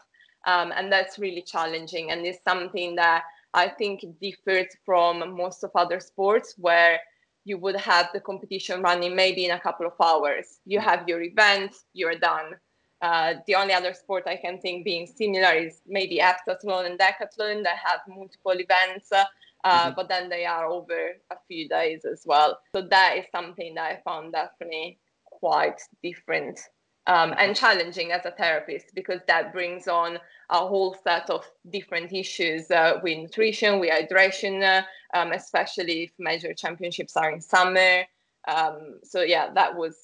[0.48, 5.72] Um, and that's really challenging, and it's something that I think differs from most of
[5.76, 7.00] other sports where
[7.44, 10.60] you would have the competition running maybe in a couple of hours.
[10.66, 10.84] You mm.
[10.84, 12.56] have your event, you're done.
[13.02, 17.64] Uh, the only other sport I can think being similar is maybe heptathlon and decathlon
[17.64, 19.26] that have multiple events, uh,
[19.66, 19.96] mm-hmm.
[19.96, 22.60] but then they are over a few days as well.
[22.76, 26.60] So that is something that I found definitely quite different
[27.08, 32.14] um, and challenging as a therapist because that brings on a whole set of different
[32.14, 38.04] issues uh, with nutrition, with hydration, uh, um, especially if major championships are in summer.
[38.48, 39.96] Um, so yeah, that was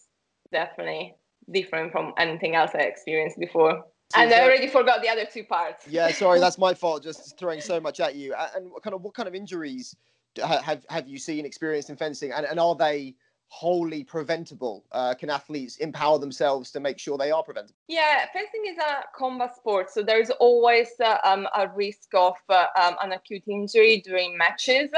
[0.52, 1.16] definitely
[1.52, 3.84] different from anything else I experienced before.
[4.14, 5.86] So and I already forgot the other two parts.
[5.88, 7.04] Yeah, sorry, that's my fault.
[7.04, 8.34] Just throwing so much at you.
[8.56, 9.96] And what kind of what kind of injuries
[10.38, 13.16] have have you seen experienced in fencing, and, and are they
[13.50, 14.86] wholly preventable?
[14.92, 17.76] Uh, can athletes empower themselves to make sure they are preventable?
[17.88, 22.66] Yeah, fencing is a combat sport, so there's always uh, um, a risk of uh,
[22.82, 24.90] um, an acute injury during matches.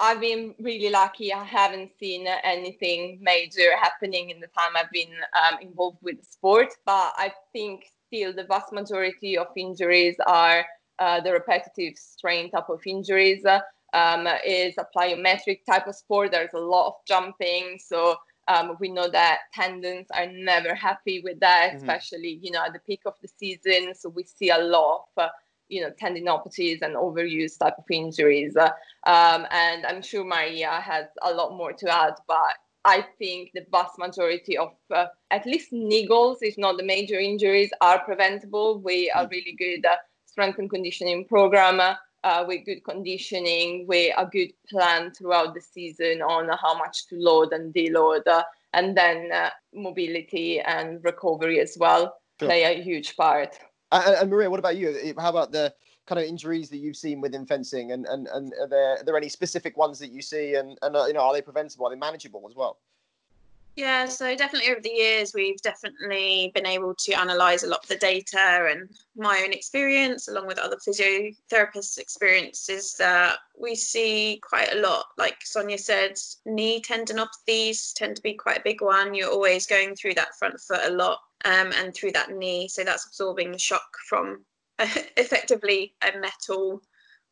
[0.00, 1.32] I've been really lucky.
[1.32, 6.26] I haven't seen anything major happening in the time I've been um, involved with the
[6.26, 10.64] sport, but I think still the vast majority of injuries are
[11.00, 13.44] uh, the repetitive strain type of injuries
[13.92, 16.32] um, is a plyometric type of sport.
[16.32, 18.16] There's a lot of jumping, so
[18.48, 21.76] um, we know that tendons are never happy with that, mm-hmm.
[21.78, 23.94] especially you know at the peak of the season.
[23.94, 25.28] So we see a lot of uh,
[25.68, 28.56] you know tendinopathies and overuse type of injuries.
[28.56, 28.70] Uh,
[29.06, 33.66] um, and I'm sure Maria has a lot more to add, but I think the
[33.70, 38.80] vast majority of uh, at least niggles, if not the major injuries, are preventable.
[38.80, 39.30] We are mm.
[39.30, 41.80] really good uh, strength and conditioning program
[42.28, 47.16] uh, with good conditioning, with a good plan throughout the season on how much to
[47.16, 48.42] load and deload, uh,
[48.74, 52.02] and then uh, mobility and recovery as well
[52.38, 52.48] sure.
[52.48, 53.58] play a huge part.
[53.92, 55.14] And, and, Maria, what about you?
[55.18, 55.74] How about the
[56.06, 59.16] kind of injuries that you've seen within fencing, and and and are there are there
[59.16, 61.86] any specific ones that you see, and and uh, you know are they preventable?
[61.86, 62.78] Are they manageable as well?
[63.78, 67.88] Yeah, so definitely over the years, we've definitely been able to analyze a lot of
[67.88, 74.74] the data and my own experience, along with other physiotherapists' experiences, that we see quite
[74.74, 75.04] a lot.
[75.16, 79.14] Like Sonia said, knee tendinopathies tend to be quite a big one.
[79.14, 82.66] You're always going through that front foot a lot um, and through that knee.
[82.66, 84.44] So that's absorbing the shock from
[84.80, 86.82] effectively a metal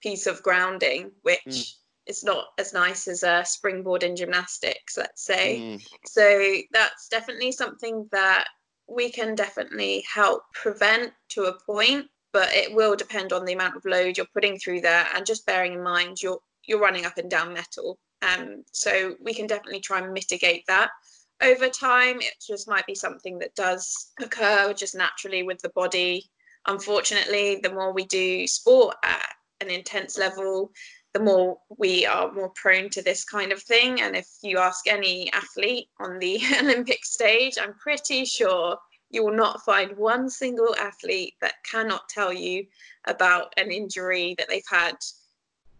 [0.00, 1.40] piece of grounding, which.
[1.44, 1.74] Mm
[2.06, 5.58] it's not as nice as a springboard in gymnastics, let's say.
[5.60, 5.86] Mm.
[6.04, 8.46] So that's definitely something that
[8.88, 13.76] we can definitely help prevent to a point, but it will depend on the amount
[13.76, 17.18] of load you're putting through there and just bearing in mind you're you're running up
[17.18, 17.98] and down metal.
[18.22, 20.90] Um, so we can definitely try and mitigate that.
[21.42, 26.28] Over time, it just might be something that does occur just naturally with the body.
[26.66, 29.28] Unfortunately, the more we do sport at
[29.60, 30.72] an intense level,
[31.16, 34.02] the more we are more prone to this kind of thing.
[34.02, 38.76] And if you ask any athlete on the Olympic stage, I'm pretty sure
[39.08, 42.66] you will not find one single athlete that cannot tell you
[43.06, 44.96] about an injury that they've had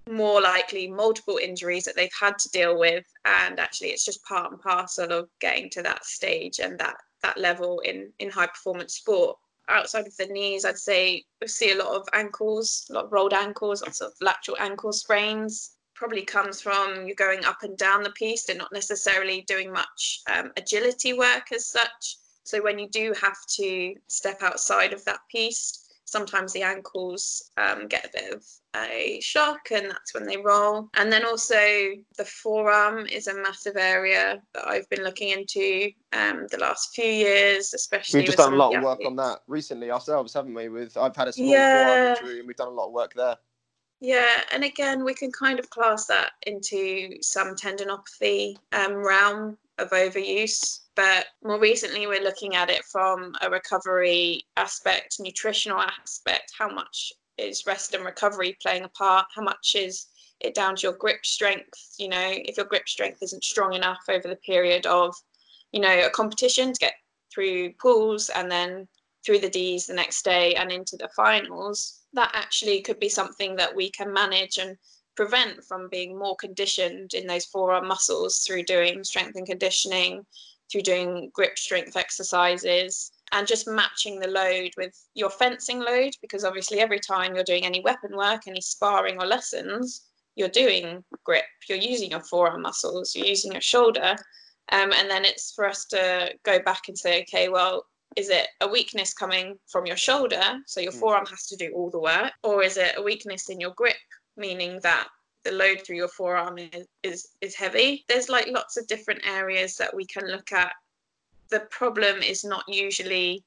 [0.09, 4.53] more likely multiple injuries that they've had to deal with and actually it's just part
[4.53, 8.95] and parcel of getting to that stage and that that level in in high performance
[8.95, 9.37] sport
[9.69, 13.13] outside of the knees, I'd say we see a lot of ankles, a lot of
[13.13, 15.77] rolled ankles, lots of lateral ankle sprains.
[15.95, 20.21] Probably comes from you going up and down the piste and not necessarily doing much
[20.33, 22.17] um, agility work as such.
[22.45, 27.89] So when you do have to step outside of that piste, sometimes the ankles um,
[27.89, 28.45] get a bit of
[28.77, 30.89] a shock and that's when they roll.
[30.95, 31.57] And then also
[32.17, 37.05] the forearm is a massive area that I've been looking into um, the last few
[37.05, 38.21] years, especially.
[38.21, 40.69] We've just done a lot of work on that recently ourselves, haven't we?
[40.69, 41.85] With I've had a small yeah.
[41.85, 43.37] forearm injury and we've done a lot of work there.
[44.01, 49.91] Yeah, and again, we can kind of class that into some tendinopathy um, realm of
[49.91, 50.81] overuse.
[50.95, 56.53] But more recently, we're looking at it from a recovery aspect, nutritional aspect.
[56.59, 59.27] How much is rest and recovery playing a part?
[59.35, 60.07] How much is
[60.41, 61.95] it down to your grip strength?
[61.99, 65.15] You know, if your grip strength isn't strong enough over the period of,
[65.73, 66.95] you know, a competition to get
[67.35, 68.89] through pools and then
[69.25, 73.57] through the DEs the next day and into the finals, that actually could be something
[73.57, 74.77] that we can manage and
[75.17, 80.25] prevent from being more conditioned in those forearm muscles through doing strength and conditioning,
[80.71, 86.13] through doing grip strength exercises, and just matching the load with your fencing load.
[86.21, 90.03] Because obviously, every time you're doing any weapon work, any sparring or lessons,
[90.37, 94.17] you're doing grip, you're using your forearm muscles, you're using your shoulder.
[94.73, 97.87] Um, and then it's for us to go back and say, okay, well,
[98.17, 100.43] is it a weakness coming from your shoulder?
[100.67, 101.01] So your mm.
[101.01, 103.97] forearm has to do all the work, or is it a weakness in your grip?
[104.37, 105.09] Meaning that
[105.45, 108.05] the load through your forearm is, is, is heavy.
[108.09, 110.73] There's like lots of different areas that we can look at.
[111.51, 113.45] The problem is not usually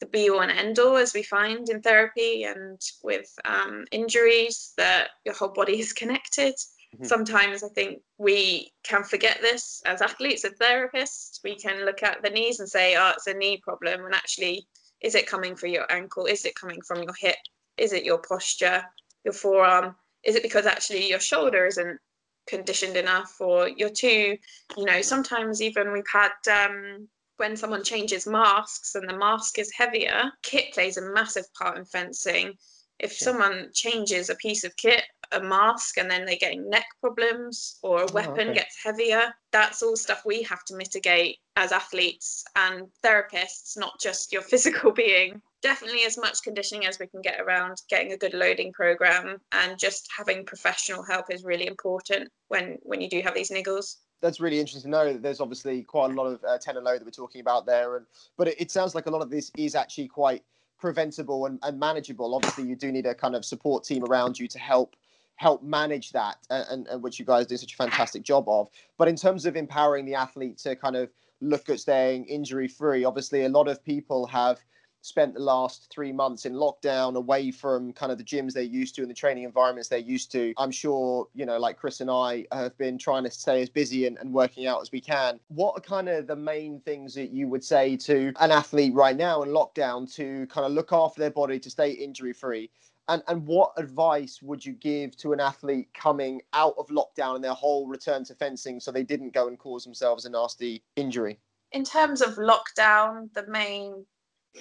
[0.00, 4.72] the be all and end all as we find in therapy and with um, injuries
[4.76, 6.54] that your whole body is connected.
[6.94, 7.04] Mm-hmm.
[7.04, 11.40] Sometimes I think we can forget this as athletes and therapists.
[11.44, 14.04] We can look at the knees and say, oh, it's a knee problem.
[14.04, 14.66] And actually,
[15.00, 16.26] is it coming from your ankle?
[16.26, 17.36] Is it coming from your hip?
[17.76, 18.82] Is it your posture,
[19.24, 19.94] your forearm?
[20.24, 21.98] Is it because actually your shoulder isn't
[22.46, 24.36] conditioned enough or you're too
[24.76, 29.72] you know sometimes even we've had um, when someone changes masks and the mask is
[29.72, 32.54] heavier kit plays a massive part in fencing.
[32.98, 37.78] If someone changes a piece of kit a mask and then they're getting neck problems
[37.82, 38.54] or a oh, weapon oh, okay.
[38.54, 44.32] gets heavier that's all stuff we have to mitigate as athletes and therapists not just
[44.32, 48.34] your physical being definitely as much conditioning as we can get around getting a good
[48.34, 53.34] loading program and just having professional help is really important when when you do have
[53.34, 53.96] these niggles.
[54.20, 57.00] That's really interesting to know that there's obviously quite a lot of uh, tendon load
[57.00, 58.06] that we're talking about there and
[58.36, 60.42] but it, it sounds like a lot of this is actually quite
[60.78, 62.34] preventable and, and manageable.
[62.34, 64.96] Obviously you do need a kind of support team around you to help
[65.36, 68.68] help manage that and, and, and which you guys do such a fantastic job of.
[68.98, 73.02] But in terms of empowering the athlete to kind of look at staying injury free
[73.02, 74.60] obviously a lot of people have
[75.02, 78.94] spent the last three months in lockdown away from kind of the gyms they're used
[78.94, 80.52] to and the training environments they're used to.
[80.58, 84.06] I'm sure, you know, like Chris and I have been trying to stay as busy
[84.06, 85.40] and, and working out as we can.
[85.48, 89.16] What are kind of the main things that you would say to an athlete right
[89.16, 92.70] now in lockdown to kind of look after their body to stay injury free?
[93.08, 97.42] And, and what advice would you give to an athlete coming out of lockdown and
[97.42, 101.40] their whole return to fencing so they didn't go and cause themselves a nasty injury?
[101.72, 104.04] In terms of lockdown, the main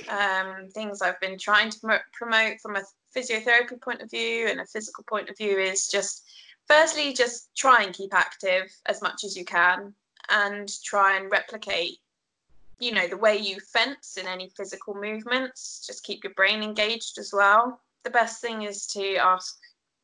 [0.09, 2.83] um, things I've been trying to promote from a
[3.15, 6.29] physiotherapy point of view and a physical point of view is just
[6.67, 9.93] firstly just try and keep active as much as you can
[10.29, 11.97] and try and replicate
[12.79, 15.85] you know the way you fence in any physical movements.
[15.85, 17.81] Just keep your brain engaged as well.
[18.03, 19.57] The best thing is to ask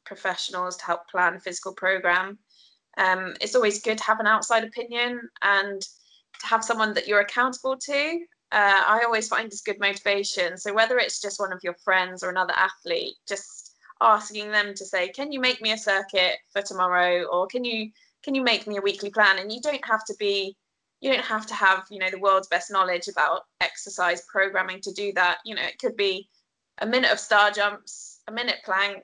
[0.05, 2.37] professionals to help plan a physical program.
[2.97, 7.21] Um, it's always good to have an outside opinion and to have someone that you're
[7.21, 8.19] accountable to
[8.55, 10.57] uh, i always find is good motivation.
[10.57, 14.85] So whether it's just one of your friends or another athlete just asking them to
[14.85, 17.23] say can you make me a circuit for tomorrow?
[17.25, 17.91] or can you
[18.23, 19.39] can you make me a weekly plan?
[19.39, 20.55] And you don't have to be
[21.01, 24.93] you don't have to have you know the world's best knowledge about exercise programming to
[24.93, 25.39] do that.
[25.45, 26.29] You know it could be
[26.79, 29.03] a minute of star jumps a minute plank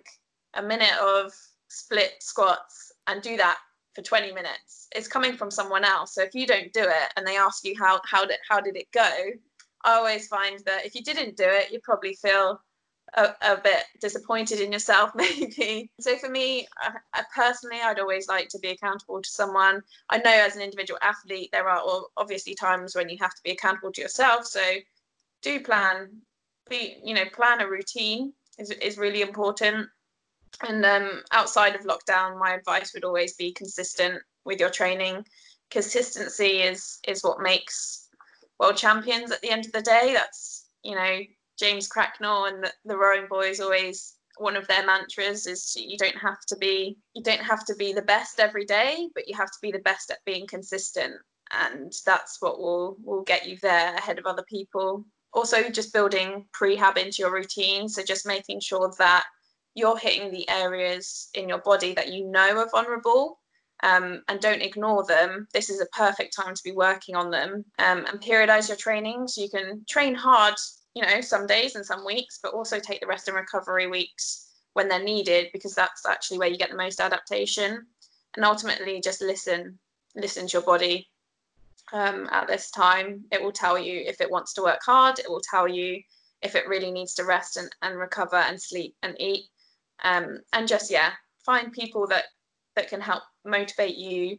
[0.55, 1.31] a minute of
[1.67, 3.57] split squats and do that
[3.93, 4.87] for 20 minutes.
[4.95, 6.15] It's coming from someone else.
[6.15, 8.75] So if you don't do it and they ask you how how did how did
[8.75, 9.09] it go
[9.83, 12.61] i always find that if you didn't do it you probably feel
[13.15, 15.91] a, a, bit disappointed in yourself maybe.
[15.99, 19.81] So for me I, I, personally i'd always like to be accountable to someone.
[20.09, 21.83] I know as an individual athlete there are
[22.15, 24.45] obviously times when you have to be accountable to yourself.
[24.45, 24.61] So
[25.41, 26.21] do plan
[26.69, 29.87] be you know plan a routine is, is really important
[30.61, 35.25] and um, outside of lockdown my advice would always be consistent with your training.
[35.69, 38.09] Consistency is is what makes
[38.59, 40.13] world champions at the end of the day.
[40.13, 41.19] That's you know
[41.57, 46.17] James Cracknell and the, the rowing boys always one of their mantras is you don't
[46.17, 49.51] have to be you don't have to be the best every day, but you have
[49.51, 51.13] to be the best at being consistent,
[51.51, 55.05] and that's what will will get you there ahead of other people.
[55.33, 59.23] Also, just building prehab into your routine, so just making sure that
[59.75, 63.39] you're hitting the areas in your body that you know are vulnerable
[63.83, 65.47] um, and don't ignore them.
[65.53, 69.27] This is a perfect time to be working on them um, and periodize your training
[69.27, 70.55] so you can train hard
[70.93, 74.49] you know, some days and some weeks, but also take the rest and recovery weeks
[74.73, 77.85] when they're needed because that's actually where you get the most adaptation.
[78.35, 79.77] And ultimately, just listen,
[80.15, 81.09] listen to your body.
[81.93, 85.19] Um, at this time, it will tell you if it wants to work hard.
[85.19, 86.01] It will tell you
[86.41, 89.45] if it really needs to rest and, and recover and sleep and eat.
[90.03, 91.11] Um, and just yeah,
[91.45, 92.25] find people that
[92.75, 94.37] that can help motivate you,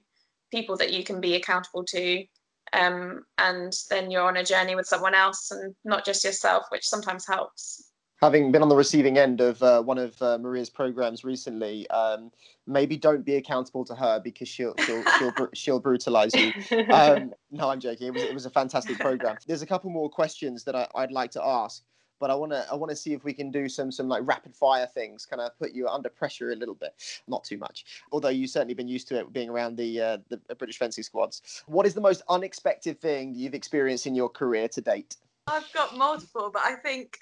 [0.50, 2.24] people that you can be accountable to,
[2.72, 6.86] um, and then you're on a journey with someone else and not just yourself, which
[6.86, 7.90] sometimes helps.
[8.20, 12.30] Having been on the receiving end of uh, one of uh, Maria's programs recently, um,
[12.68, 16.52] maybe don't be accountable to her because she'll she'll she'll, br- she'll brutalize you.
[16.92, 18.06] Um, no, I'm joking.
[18.08, 19.36] It was it was a fantastic program.
[19.46, 21.82] There's a couple more questions that I, I'd like to ask
[22.22, 24.22] but I want to I want to see if we can do some some like
[24.24, 26.94] rapid fire things, kind of put you under pressure a little bit,
[27.26, 27.84] not too much.
[28.12, 31.64] Although you've certainly been used to it being around the uh, the British fencing squads.
[31.66, 35.16] What is the most unexpected thing you've experienced in your career to date?
[35.48, 37.18] I've got multiple, but I think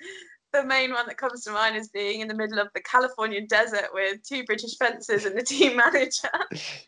[0.52, 3.46] the main one that comes to mind is being in the middle of the Californian
[3.46, 6.28] desert with two British fencers and the team manager.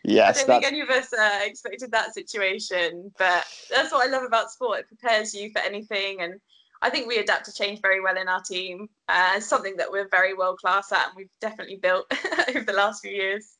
[0.04, 4.10] Yes, I don't think any of us uh, expected that situation, but that's what I
[4.10, 4.80] love about sport.
[4.80, 6.38] It prepares you for anything, and
[6.82, 8.88] I think we adapt to change very well in our team.
[9.08, 12.12] Uh, something that we're very world class at, and we've definitely built
[12.48, 13.56] over the last few years.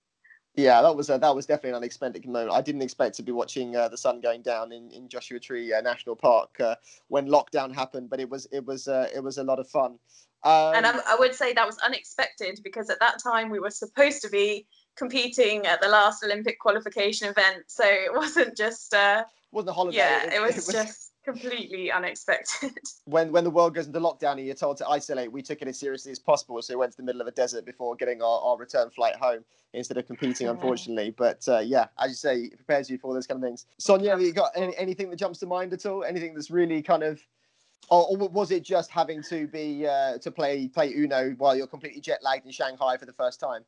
[0.54, 2.52] Yeah, that was a, that was definitely an unexpected moment.
[2.52, 5.72] I didn't expect to be watching uh, the sun going down in, in Joshua Tree
[5.72, 6.74] uh, National Park uh,
[7.08, 9.98] when lockdown happened, but it was it was uh, it was a lot of fun.
[10.44, 13.70] Um, and I, I, would say that was unexpected because at that time we were
[13.70, 14.66] supposed to be
[14.96, 18.92] competing at the last Olympic qualification event, so it wasn't just.
[18.92, 19.98] Uh, wasn't a holiday.
[19.98, 22.72] Yeah, it, it, was, it was just completely unexpected.
[23.04, 25.68] When when the world goes into lockdown and you're told to isolate, we took it
[25.68, 26.62] as seriously as possible.
[26.62, 29.16] So we went to the middle of a desert before getting our, our return flight
[29.16, 31.10] home instead of competing, unfortunately.
[31.10, 33.66] But uh, yeah, as you say, it prepares you for all those kind of things.
[33.78, 36.04] Sonia, have you got any, anything that jumps to mind at all?
[36.04, 37.20] Anything that's really kind of
[37.90, 41.66] or, or was it just having to be uh, to play play Uno while you're
[41.66, 43.64] completely jet lagged in Shanghai for the first time?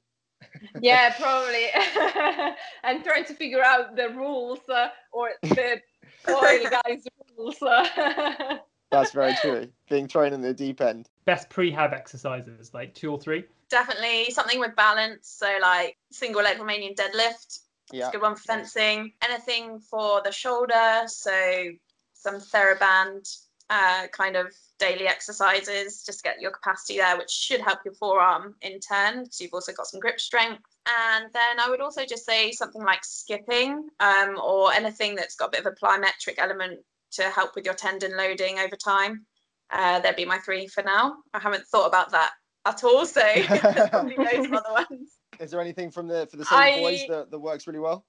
[0.80, 1.66] yeah, probably.
[2.84, 5.80] and trying to figure out the rules uh, or the
[6.28, 7.04] oil guys
[7.36, 7.56] rules.
[8.90, 9.68] That's very true.
[9.90, 11.08] Being thrown in the deep end.
[11.24, 13.44] Best prehab exercises, like two or three?
[13.68, 15.28] Definitely something with balance.
[15.28, 17.60] So like single leg Romanian deadlift.
[17.92, 18.10] Yeah.
[18.10, 19.12] good one for fencing.
[19.22, 21.02] Anything for the shoulder.
[21.06, 21.70] So
[22.12, 23.36] some TheraBand
[23.70, 27.94] uh, kind of daily exercises just to get your capacity there, which should help your
[27.94, 30.62] forearm in turn because you've also got some grip strength.
[30.86, 35.48] And then I would also just say something like skipping um, or anything that's got
[35.48, 36.80] a bit of a plyometric element
[37.12, 39.24] to help with your tendon loading over time.
[39.70, 41.16] Uh, there'd be my three for now.
[41.32, 42.32] I haven't thought about that
[42.66, 43.22] at all, so
[43.90, 45.12] probably knows other ones.
[45.40, 48.04] Is there anything from the for the same I, boys that, that works really well?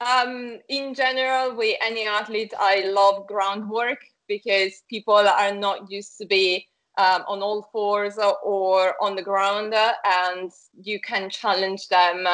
[0.00, 6.26] Um, in general, with any athlete, I love groundwork because people are not used to
[6.26, 6.68] be
[6.98, 9.74] um, on all fours or on the ground,
[10.04, 12.26] and you can challenge them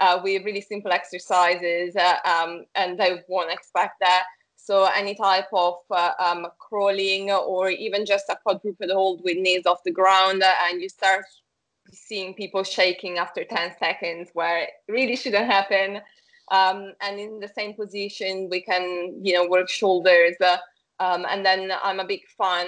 [0.00, 4.24] uh, with really simple exercises, uh, um, and they won't expect that.
[4.56, 9.66] So any type of uh, um, crawling or even just a quadruped hold with knees
[9.66, 11.24] off the ground, and you start
[11.92, 16.00] seeing people shaking after 10 seconds where it really shouldn't happen.
[16.50, 20.34] Um, and in the same position, we can, you know, work shoulders.
[20.40, 20.56] Uh,
[20.98, 22.66] um, and then I'm a big fan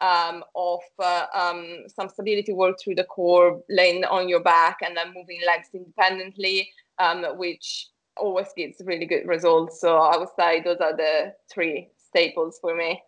[0.00, 4.96] um, of uh, um, some stability work through the core, laying on your back and
[4.96, 9.80] then moving legs independently, um, which always gives really good results.
[9.80, 13.02] So I would say those are the three staples for me.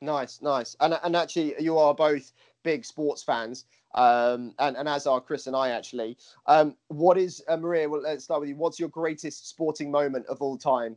[0.00, 0.76] Nice, nice.
[0.80, 2.32] And and actually, you are both
[2.64, 6.16] big sports fans, um, and and as are Chris and I actually.
[6.46, 7.88] Um, what is uh, Maria?
[7.88, 8.56] Well, let's start with you.
[8.56, 10.96] What's your greatest sporting moment of all time?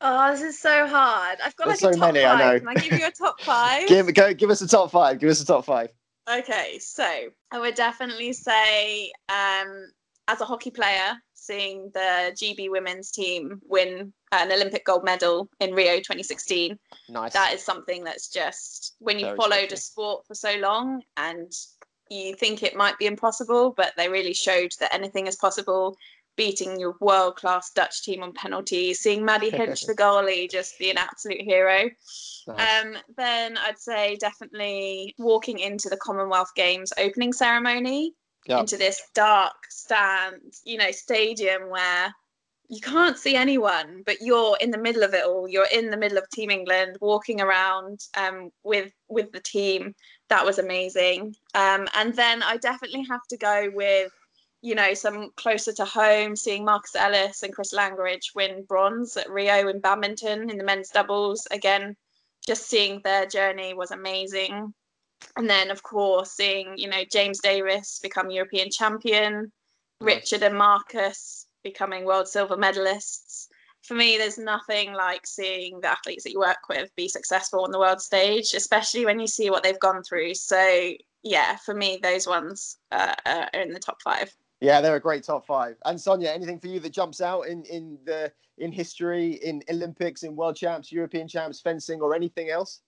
[0.00, 1.38] Oh, this is so hard.
[1.44, 2.58] I've got There's like a so many, I know.
[2.60, 3.88] Can I give you a top five?
[3.88, 5.18] Give go, give us a top five.
[5.18, 5.90] Give us a top five.
[6.30, 7.08] Okay, so
[7.50, 9.90] I would definitely say, um,
[10.28, 15.72] as a hockey player, seeing the GB women's team win an Olympic gold medal in
[15.72, 16.78] Rio 2016,
[17.08, 17.32] Nice.
[17.32, 19.74] that is something that's just when you Very followed special.
[19.74, 21.50] a sport for so long and
[22.10, 25.96] you think it might be impossible, but they really showed that anything is possible.
[26.38, 30.88] Beating your world class Dutch team on penalties, seeing Maddie Hinch, the goalie, just be
[30.90, 31.90] an absolute hero.
[32.46, 32.84] Nice.
[32.84, 38.14] Um, then I'd say definitely walking into the Commonwealth Games opening ceremony
[38.46, 38.60] Yeah.
[38.60, 42.14] into this dark stand, you know, stadium where
[42.70, 45.48] you can't see anyone, but you're in the middle of it all.
[45.48, 49.94] You're in the middle of Team England, walking around um, with with the team.
[50.28, 51.34] That was amazing.
[51.54, 54.12] Um, and then I definitely have to go with,
[54.62, 59.30] you know, some closer to home, seeing Marcus Ellis and Chris Langridge win bronze at
[59.30, 61.46] Rio in badminton in the men's doubles.
[61.50, 61.96] Again,
[62.46, 64.72] just seeing their journey was amazing.
[65.36, 69.52] And then, of course, seeing you know James Davis become European champion.
[70.00, 73.48] Richard and Marcus becoming world silver medalists.
[73.82, 77.70] For me, there's nothing like seeing the athletes that you work with be successful on
[77.70, 80.34] the world stage, especially when you see what they've gone through.
[80.34, 80.92] So,
[81.22, 84.32] yeah, for me, those ones uh, are in the top five.
[84.60, 85.76] Yeah, they're a great top five.
[85.84, 90.24] And Sonia, anything for you that jumps out in in the in history, in Olympics,
[90.24, 92.80] in World Champs, European Champs, fencing, or anything else?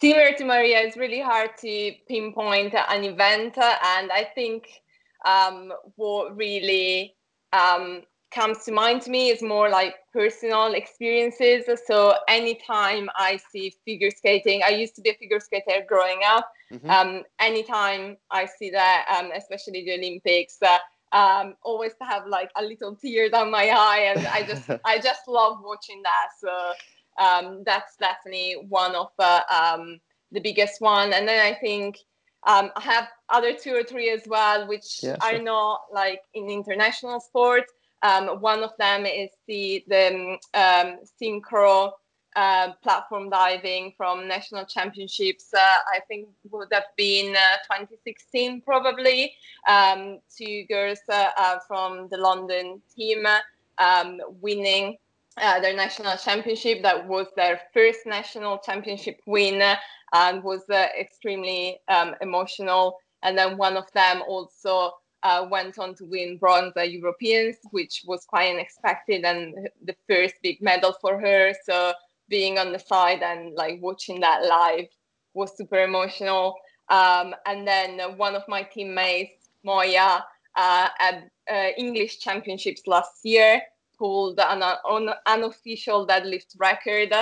[0.00, 4.80] Similar to Maria, it's really hard to pinpoint an event, uh, and I think
[5.26, 7.14] um, what really
[7.52, 11.64] um, comes to mind to me is more like personal experiences.
[11.86, 16.50] So anytime I see figure skating, I used to be a figure skater growing up.
[16.72, 16.88] Mhm.
[16.88, 20.78] Um, anytime I see that, um, especially the Olympics, uh,
[21.12, 25.26] um, always have like a little tear down my eye, and I just I just
[25.28, 26.28] love watching that.
[26.40, 26.72] So
[27.18, 30.00] um, that's definitely one of uh, um,
[30.32, 31.12] the biggest one.
[31.12, 31.98] And then I think
[32.46, 36.48] um, I have other two or three as well, which Yeah, are not like in
[36.48, 37.64] international sport.
[38.02, 41.92] Um, one of them is the the um, synchro
[42.36, 45.52] uh, platform diving from national championships.
[45.52, 49.34] Uh, I think would have been uh, 2016 probably.
[49.68, 53.26] Um, two girls uh, from the London team
[53.78, 54.96] um, winning
[55.36, 56.82] uh, their national championship.
[56.82, 59.62] That was their first national championship win
[60.12, 62.98] and was uh, extremely um, emotional.
[63.22, 64.92] And then one of them also
[65.22, 70.34] uh, went on to win bronze at Europeans, which was quite unexpected and the first
[70.42, 71.52] big medal for her.
[71.64, 71.92] So
[72.28, 74.86] being on the side and like watching that live
[75.34, 76.56] was super emotional.
[76.88, 80.24] Um, and then one of my teammates, Moya,
[80.56, 83.62] uh, at uh, English championships last year,
[83.98, 87.12] pulled an, an unofficial deadlift record.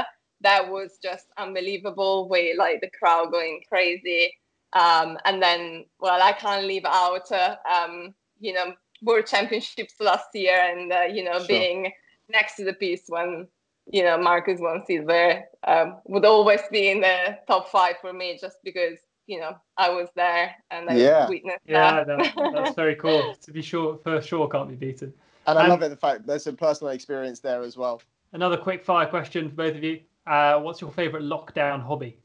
[0.41, 2.29] That was just unbelievable.
[2.29, 4.33] With like the crowd going crazy.
[4.73, 10.29] Um, and then, well, I can't leave out, uh, um, you know, World Championships last
[10.35, 11.47] year, and uh, you know, Sure.
[11.47, 11.93] being
[12.29, 13.47] next to the piste when
[13.91, 18.39] you know Marcus won silver um, would always be in the top five for me,
[18.41, 21.27] just because you know I was there and I Yeah.
[21.29, 22.07] witnessed Yeah, that.
[22.07, 23.37] that, that's very cool.
[23.43, 25.13] To be sure, for sure, can't be beaten.
[25.47, 28.03] And I Um, love it the fact there's some personal experience there as well.
[28.33, 30.01] Another quick fire question for both of you.
[30.27, 32.19] Uh, what's your favourite lockdown hobby?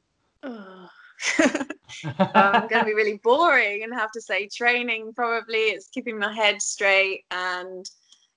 [2.05, 5.57] I'm going to be really boring and have to say training probably.
[5.57, 7.89] It's keeping my head straight and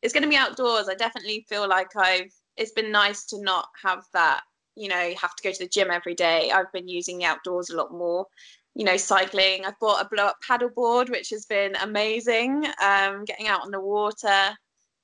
[0.03, 0.89] it's going to be outdoors.
[0.89, 4.43] I definitely feel like I've, it's been nice to not have that,
[4.75, 6.51] you know, you have to go to the gym every day.
[6.51, 8.27] I've been using the outdoors a lot more,
[8.75, 9.65] you know, cycling.
[9.65, 12.67] I've bought a blow up paddle board, which has been amazing.
[12.83, 14.57] Um, getting out on the water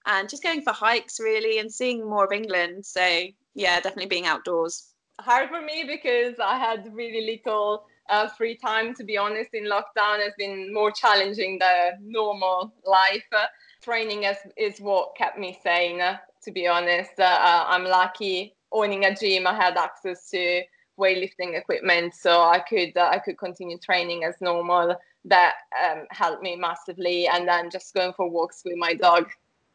[0.06, 2.84] and just going for hikes really and seeing more of England.
[2.84, 3.22] So,
[3.54, 4.92] yeah, definitely being outdoors.
[5.20, 8.94] hard for me because I had really little uh, free time.
[8.94, 13.24] To be honest, in lockdown has been more challenging than normal life.
[13.32, 13.46] Uh,
[13.82, 16.00] training is, is what kept me sane.
[16.00, 19.46] Uh, to be honest, uh, uh, I'm lucky owning a gym.
[19.46, 20.62] I had access to
[20.98, 24.96] weightlifting equipment, so I could uh, I could continue training as normal.
[25.24, 25.54] That
[25.84, 29.30] um, helped me massively, and then just going for walks with my dog.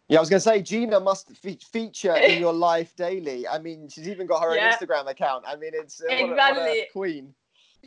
[0.09, 3.47] Yeah, I was going to say Gina must fe- feature in your life daily.
[3.47, 4.65] I mean, she's even got her Yeah.
[4.65, 5.43] own Instagram account.
[5.47, 7.33] I mean, it's uh, what a- what a, queen.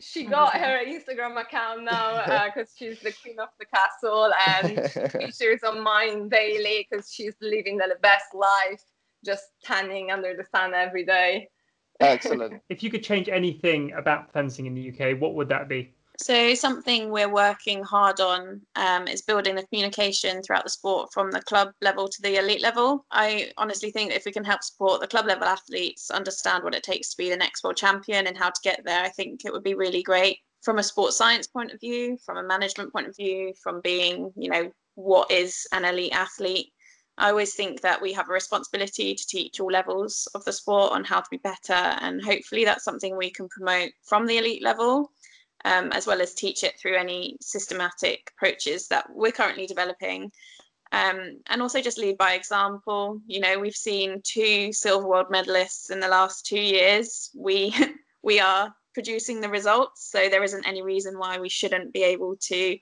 [0.00, 5.12] She got her Instagram account now uh, because she's the queen of the castle, and
[5.12, 8.82] features on mine daily because she's living the best life,
[9.24, 11.48] just tanning under the sun every day.
[12.00, 12.62] Excellent.
[12.70, 15.94] If you could change anything about fencing in the UK, what would that be?
[16.22, 21.30] So something we're working hard on um, is building the communication throughout the sport from
[21.30, 23.06] the club level to the elite level.
[23.10, 26.82] I honestly think if we can help support the club level athletes understand what it
[26.82, 29.52] takes to be the next world champion and how to get there, I think it
[29.52, 33.08] would be really great from a sports science point of view, from a management point
[33.08, 36.70] of view, from being, you know, what is an elite athlete.
[37.16, 40.92] I always think that we have a responsibility to teach all levels of the sport
[40.92, 44.62] on how to be better, and hopefully that's something we can promote from the elite
[44.62, 45.10] level
[45.64, 50.30] um, as well as teach it through any systematic approaches that we're currently developing.
[50.92, 53.20] Um, and also just lead by example.
[53.26, 57.30] You know, we've seen two silver world medalists in the last two years.
[57.34, 57.74] We
[58.22, 62.36] we are producing the results, so there isn't any reason why we shouldn't be able
[62.48, 62.76] to,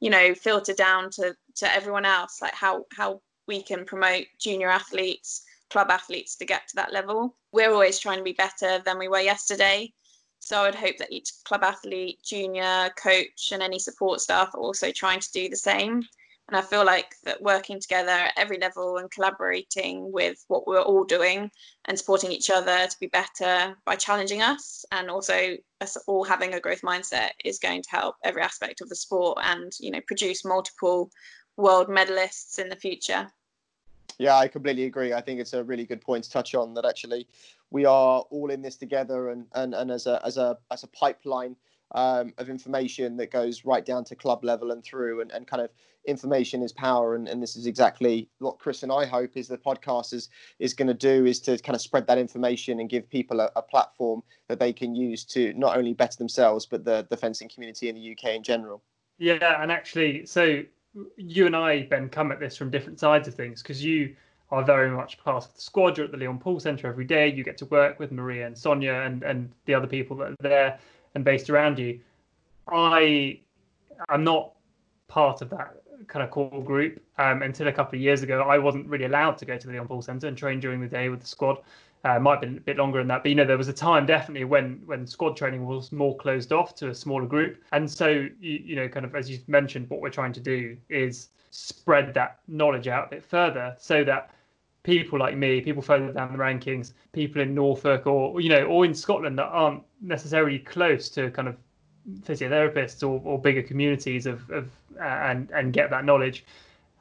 [0.00, 4.68] you know, filter down to to everyone else, like how how we can promote junior
[4.68, 7.36] athletes, club athletes to get to that level.
[7.52, 9.92] We're always trying to be better than we were yesterday.
[10.40, 14.60] So I would hope that each club athlete, junior, coach, and any support staff are
[14.60, 16.02] also trying to do the same.
[16.48, 20.80] And I feel like that working together at every level and collaborating with what we're
[20.80, 21.50] all doing
[21.84, 26.54] and supporting each other to be better by challenging us and also us all having
[26.54, 30.00] a growth mindset is going to help every aspect of the sport and you know
[30.06, 31.10] produce multiple
[31.58, 33.30] world medalists in the future.
[34.18, 35.12] Yeah, I completely agree.
[35.12, 37.28] I think it's a really good point to touch on that actually
[37.70, 40.88] we are all in this together and and, and as a as a as a
[40.88, 41.56] pipeline
[41.92, 45.62] um, of information that goes right down to club level and through and, and kind
[45.62, 45.70] of
[46.06, 49.58] information is power and, and this is exactly what Chris and I hope is the
[49.58, 53.08] podcast is is going to do is to kind of spread that information and give
[53.08, 57.06] people a, a platform that they can use to not only better themselves but the,
[57.10, 58.82] the fencing community in the UK in general.
[59.18, 60.62] Yeah, and actually, so
[61.16, 64.14] you and I, Ben, come at this from different sides of things because you
[64.50, 65.96] are very much part of the squad.
[65.96, 67.28] You're at the Leon Paul Centre every day.
[67.28, 70.36] You get to work with Maria and Sonia and, and the other people that are
[70.40, 70.78] there
[71.14, 72.00] and based around you.
[72.68, 73.40] I
[74.08, 74.52] am not
[75.08, 78.42] part of that kind of core group um, until a couple of years ago.
[78.42, 80.86] I wasn't really allowed to go to the Leon Paul Centre and train during the
[80.86, 81.58] day with the squad.
[82.04, 83.72] Uh, might have been a bit longer than that, but you know there was a
[83.72, 87.90] time definitely when when squad training was more closed off to a smaller group, and
[87.90, 91.30] so you, you know kind of as you mentioned, what we're trying to do is
[91.50, 94.30] spread that knowledge out a bit further so that
[94.88, 98.86] people like me, people further down the rankings, people in Norfolk or you know or
[98.86, 101.56] in Scotland that aren't necessarily close to kind of
[102.20, 106.46] physiotherapists or, or bigger communities of, of uh, and and get that knowledge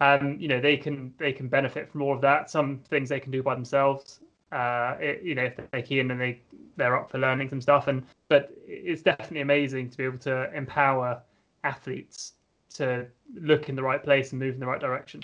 [0.02, 2.52] um, you know they can they can benefit from all of that.
[2.52, 4.20] Some things they can do by themselves
[4.52, 6.42] uh, it, you know if they're keen and they
[6.76, 7.88] they're up for learning some stuff.
[7.88, 11.22] And but it's definitely amazing to be able to empower
[11.64, 12.34] athletes
[12.76, 13.08] to
[13.42, 15.22] look in the right place and move in the right direction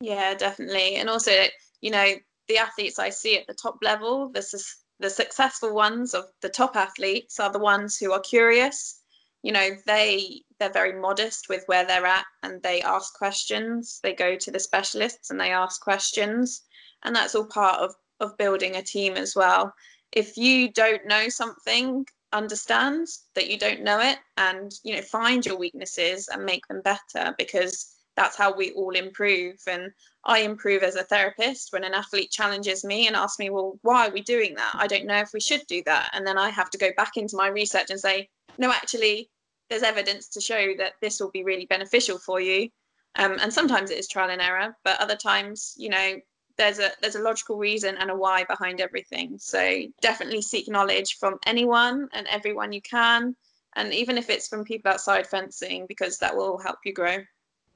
[0.00, 0.96] Yeah, definitely.
[0.96, 1.32] And also,
[1.80, 2.14] you know,
[2.48, 6.48] the athletes I see at the top level, this is the successful ones of the
[6.48, 9.00] top athletes are the ones who are curious.
[9.42, 14.00] You know, they they're very modest with where they're at and they ask questions.
[14.02, 16.62] They go to the specialists and they ask questions.
[17.02, 19.74] And that's all part of, of building a team as well.
[20.12, 25.44] If you don't know something, understand that you don't know it and you know find
[25.46, 29.56] your weaknesses and make them better because that's how we all improve.
[29.66, 29.92] And
[30.24, 34.06] i improve as a therapist when an athlete challenges me and asks me well why
[34.06, 34.72] are we doing that?
[34.74, 36.10] I don't know if we should do that.
[36.12, 39.30] And then i have to go back into my research and say no actually
[39.68, 42.68] there's evidence to show that this will be really beneficial for you.
[43.16, 46.14] Um, and sometimes it is trial and error but other times you know
[46.56, 49.36] there's a there's a logical reason and a why behind everything.
[49.38, 53.34] So definitely seek knowledge from anyone and everyone you can.
[53.76, 57.18] And even if it's from people outside fencing because that will help you grow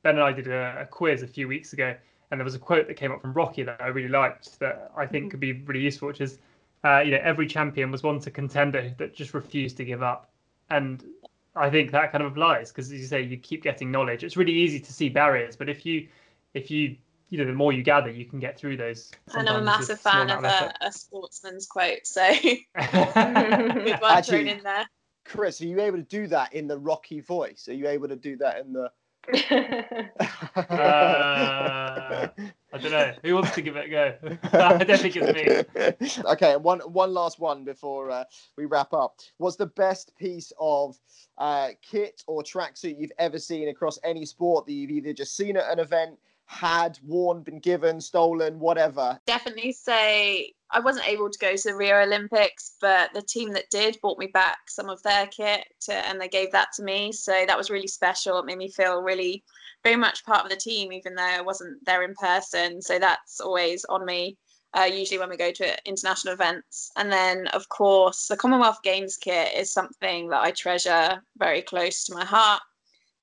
[0.02, 1.94] Ben and I did a, a quiz a few weeks ago,
[2.30, 4.92] and there was a quote that came up from Rocky that I really liked that
[4.96, 6.38] I think could be really useful, which is,
[6.84, 10.30] uh, you know, every champion was once a contender that just refused to give up,
[10.70, 11.04] and
[11.56, 14.22] I think that kind of applies because, as you say, you keep getting knowledge.
[14.22, 16.06] It's really easy to see barriers, but if you,
[16.54, 16.96] if you,
[17.30, 19.10] you know, the more you gather, you can get through those.
[19.34, 24.46] and I'm a massive fan of a, a sportsman's quote, so good one Actually- thrown
[24.46, 24.86] in there.
[25.24, 27.68] Chris, are you able to do that in the rocky voice?
[27.68, 28.90] Are you able to do that in the?
[29.50, 30.58] uh,
[32.72, 33.12] I don't know.
[33.22, 34.14] Who wants to give it a go?
[34.52, 36.22] I don't think it's me.
[36.32, 38.24] okay, one one last one before uh,
[38.56, 39.16] we wrap up.
[39.36, 40.98] What's the best piece of
[41.36, 45.56] uh, kit or tracksuit you've ever seen across any sport that you've either just seen
[45.56, 49.20] at an event, had worn, been given, stolen, whatever?
[49.26, 53.70] Definitely say I wasn't able to go to the Rio Olympics, but the team that
[53.70, 57.10] did brought me back some of their kit to, and they gave that to me.
[57.12, 58.38] So that was really special.
[58.38, 59.42] It made me feel really
[59.82, 62.82] very much part of the team, even though I wasn't there in person.
[62.82, 64.36] So that's always on me.
[64.74, 66.90] Uh, usually when we go to international events.
[66.96, 72.04] And then, of course, the Commonwealth Games kit is something that I treasure very close
[72.04, 72.60] to my heart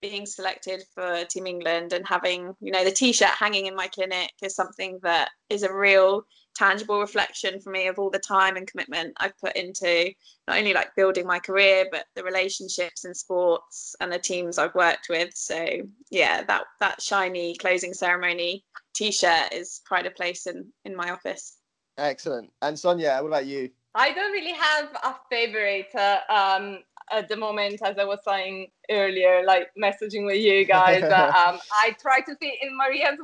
[0.02, 4.32] being selected for Team England and having, you know, the T-shirt hanging in my clinic
[4.42, 6.24] is something that is a real
[6.56, 10.12] tangible reflection for me of all the time and commitment I've put into
[10.48, 14.76] not only like building my career but the relationships in sports and the teams I've
[14.76, 15.32] worked with.
[15.36, 15.66] So
[16.10, 18.64] yeah, that that shiny closing ceremony
[18.96, 21.58] T-shirt is quite a place in in my office.
[21.98, 22.52] Excellent.
[22.62, 23.70] And Sonia, what about you?
[23.94, 25.94] I don't really have a favorite.
[25.96, 26.80] Uh, um,
[27.12, 31.04] at the moment, as I was saying earlier, like messaging with you guys.
[31.04, 33.20] Uh, um, I try to fit in Maria's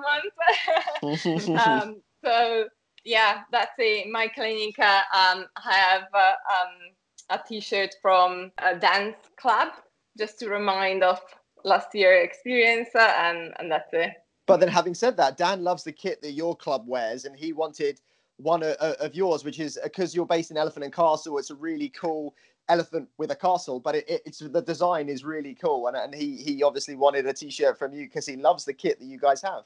[1.04, 1.60] ones.
[1.66, 2.66] um, so
[3.04, 4.10] yeah, that's it.
[4.10, 9.70] My clinic, uh, um, I have uh, um, a T-shirt from a dance club
[10.18, 11.20] just to remind of
[11.64, 14.12] last year experience, uh, and and that's it.
[14.48, 17.54] But then, having said that, Dan loves the kit that your club wears, and he
[17.54, 18.02] wanted
[18.38, 21.38] one of, of yours, which is because you're based in Elephant and Castle.
[21.38, 22.36] It's a really cool
[22.70, 26.14] elephant with a castle, but it, it, it's the design is really cool, and and
[26.14, 29.18] he he obviously wanted a T-shirt from you because he loves the kit that you
[29.18, 29.64] guys have.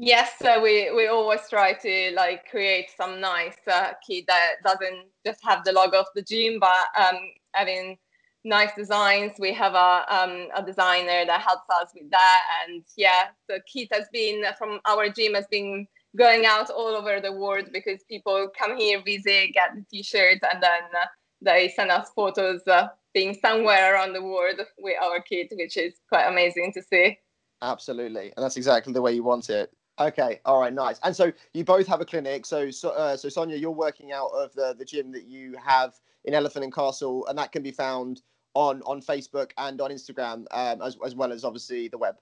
[0.00, 5.06] Yes, so we we always try to like create some nice uh, kit that doesn't
[5.26, 7.16] just have the logo of the gym, but um,
[7.52, 7.98] having
[8.44, 9.32] nice designs.
[9.40, 13.88] We have a um, a designer that helps us with that, and yeah, the kit
[13.92, 18.48] has been from our gym has been going out all over the world because people
[18.56, 21.06] come here, visit, get the t-shirts, and then uh,
[21.42, 25.94] they send us photos uh, being somewhere around the world with our kit, which is
[26.08, 27.18] quite amazing to see.
[27.62, 29.72] Absolutely, and that's exactly the way you want it.
[30.00, 31.00] Okay, all right, nice.
[31.02, 32.46] And so you both have a clinic.
[32.46, 35.94] So, so, uh, so Sonia, you're working out of the the gym that you have
[36.24, 38.22] in Elephant and Castle, and that can be found
[38.54, 42.16] on on Facebook and on Instagram, um, as as well as obviously the web.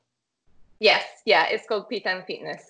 [0.81, 2.63] Yes, yeah, it's called P10 Fitness.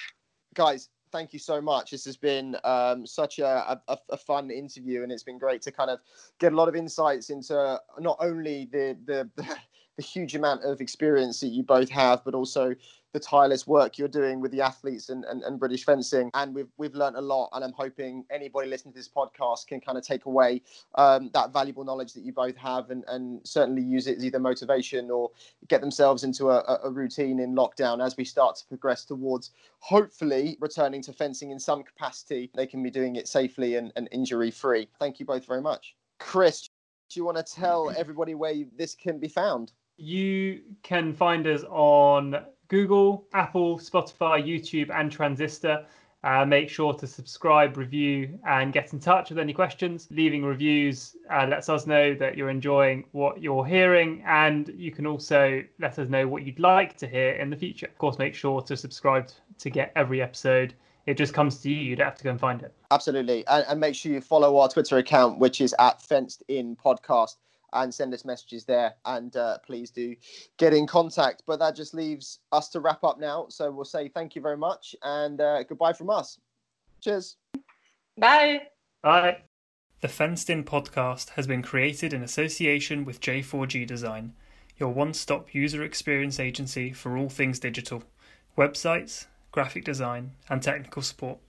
[0.56, 1.92] Guys, thank you so much.
[1.92, 5.72] This has been um, such a, a, a, fun interview, and it's been great to
[5.72, 6.00] kind of
[6.40, 9.30] get a lot of insights into not only the, the,
[9.98, 12.74] the huge amount of experience that you both have, but also
[13.14, 16.32] the tireless work you're doing with the athletes and, and, and, British fencing.
[16.34, 17.50] And we've we've learned a lot.
[17.54, 20.62] And I'm hoping anybody listening to this podcast can kind of take away
[20.96, 24.40] um, that valuable knowledge that you both have and, and certainly use it as either
[24.40, 25.30] motivation or
[25.68, 30.58] get themselves into a, a routine in lockdown as we start to progress towards hopefully
[30.60, 32.50] returning to fencing in some capacity.
[32.56, 34.90] They can be doing it safely and, and injury free.
[35.00, 35.96] Thank you both very much.
[36.20, 36.70] Chris,
[37.10, 39.72] do you want to tell everybody where this can be found?
[39.98, 45.86] You can find us on Google, Apple, Spotify, YouTube, and Transistor.
[46.24, 50.08] Uh, make sure to subscribe, review, and get in touch with any questions.
[50.10, 55.06] Leaving reviews uh, lets us know that you're enjoying what you're hearing, and you can
[55.06, 57.88] also let us know what you'd like to hear in the future.
[57.88, 60.74] Of course, make sure to subscribe to get every episode.
[61.08, 61.76] It just comes to you.
[61.76, 62.74] You don't have to go and find it.
[62.92, 66.78] Absolutely, and, and make sure you follow our Twitter account, which is at Fenced In
[66.78, 67.36] Podcast
[67.74, 68.96] and send us messages there.
[69.06, 70.16] And uh, please do
[70.58, 71.44] get in contact.
[71.46, 73.48] But that just leaves us to wrap up now.
[73.50, 76.38] So we'll say thank you very much and uh, goodbye from us.
[77.02, 77.38] Cheers.
[78.18, 78.64] Bye.
[79.02, 79.38] Bye.
[80.02, 84.34] The Fenced In podcast has been created in association with J4G Design,
[84.78, 88.04] your one stop user experience agency for all things digital,
[88.58, 91.40] websites, graphic design, and technical support.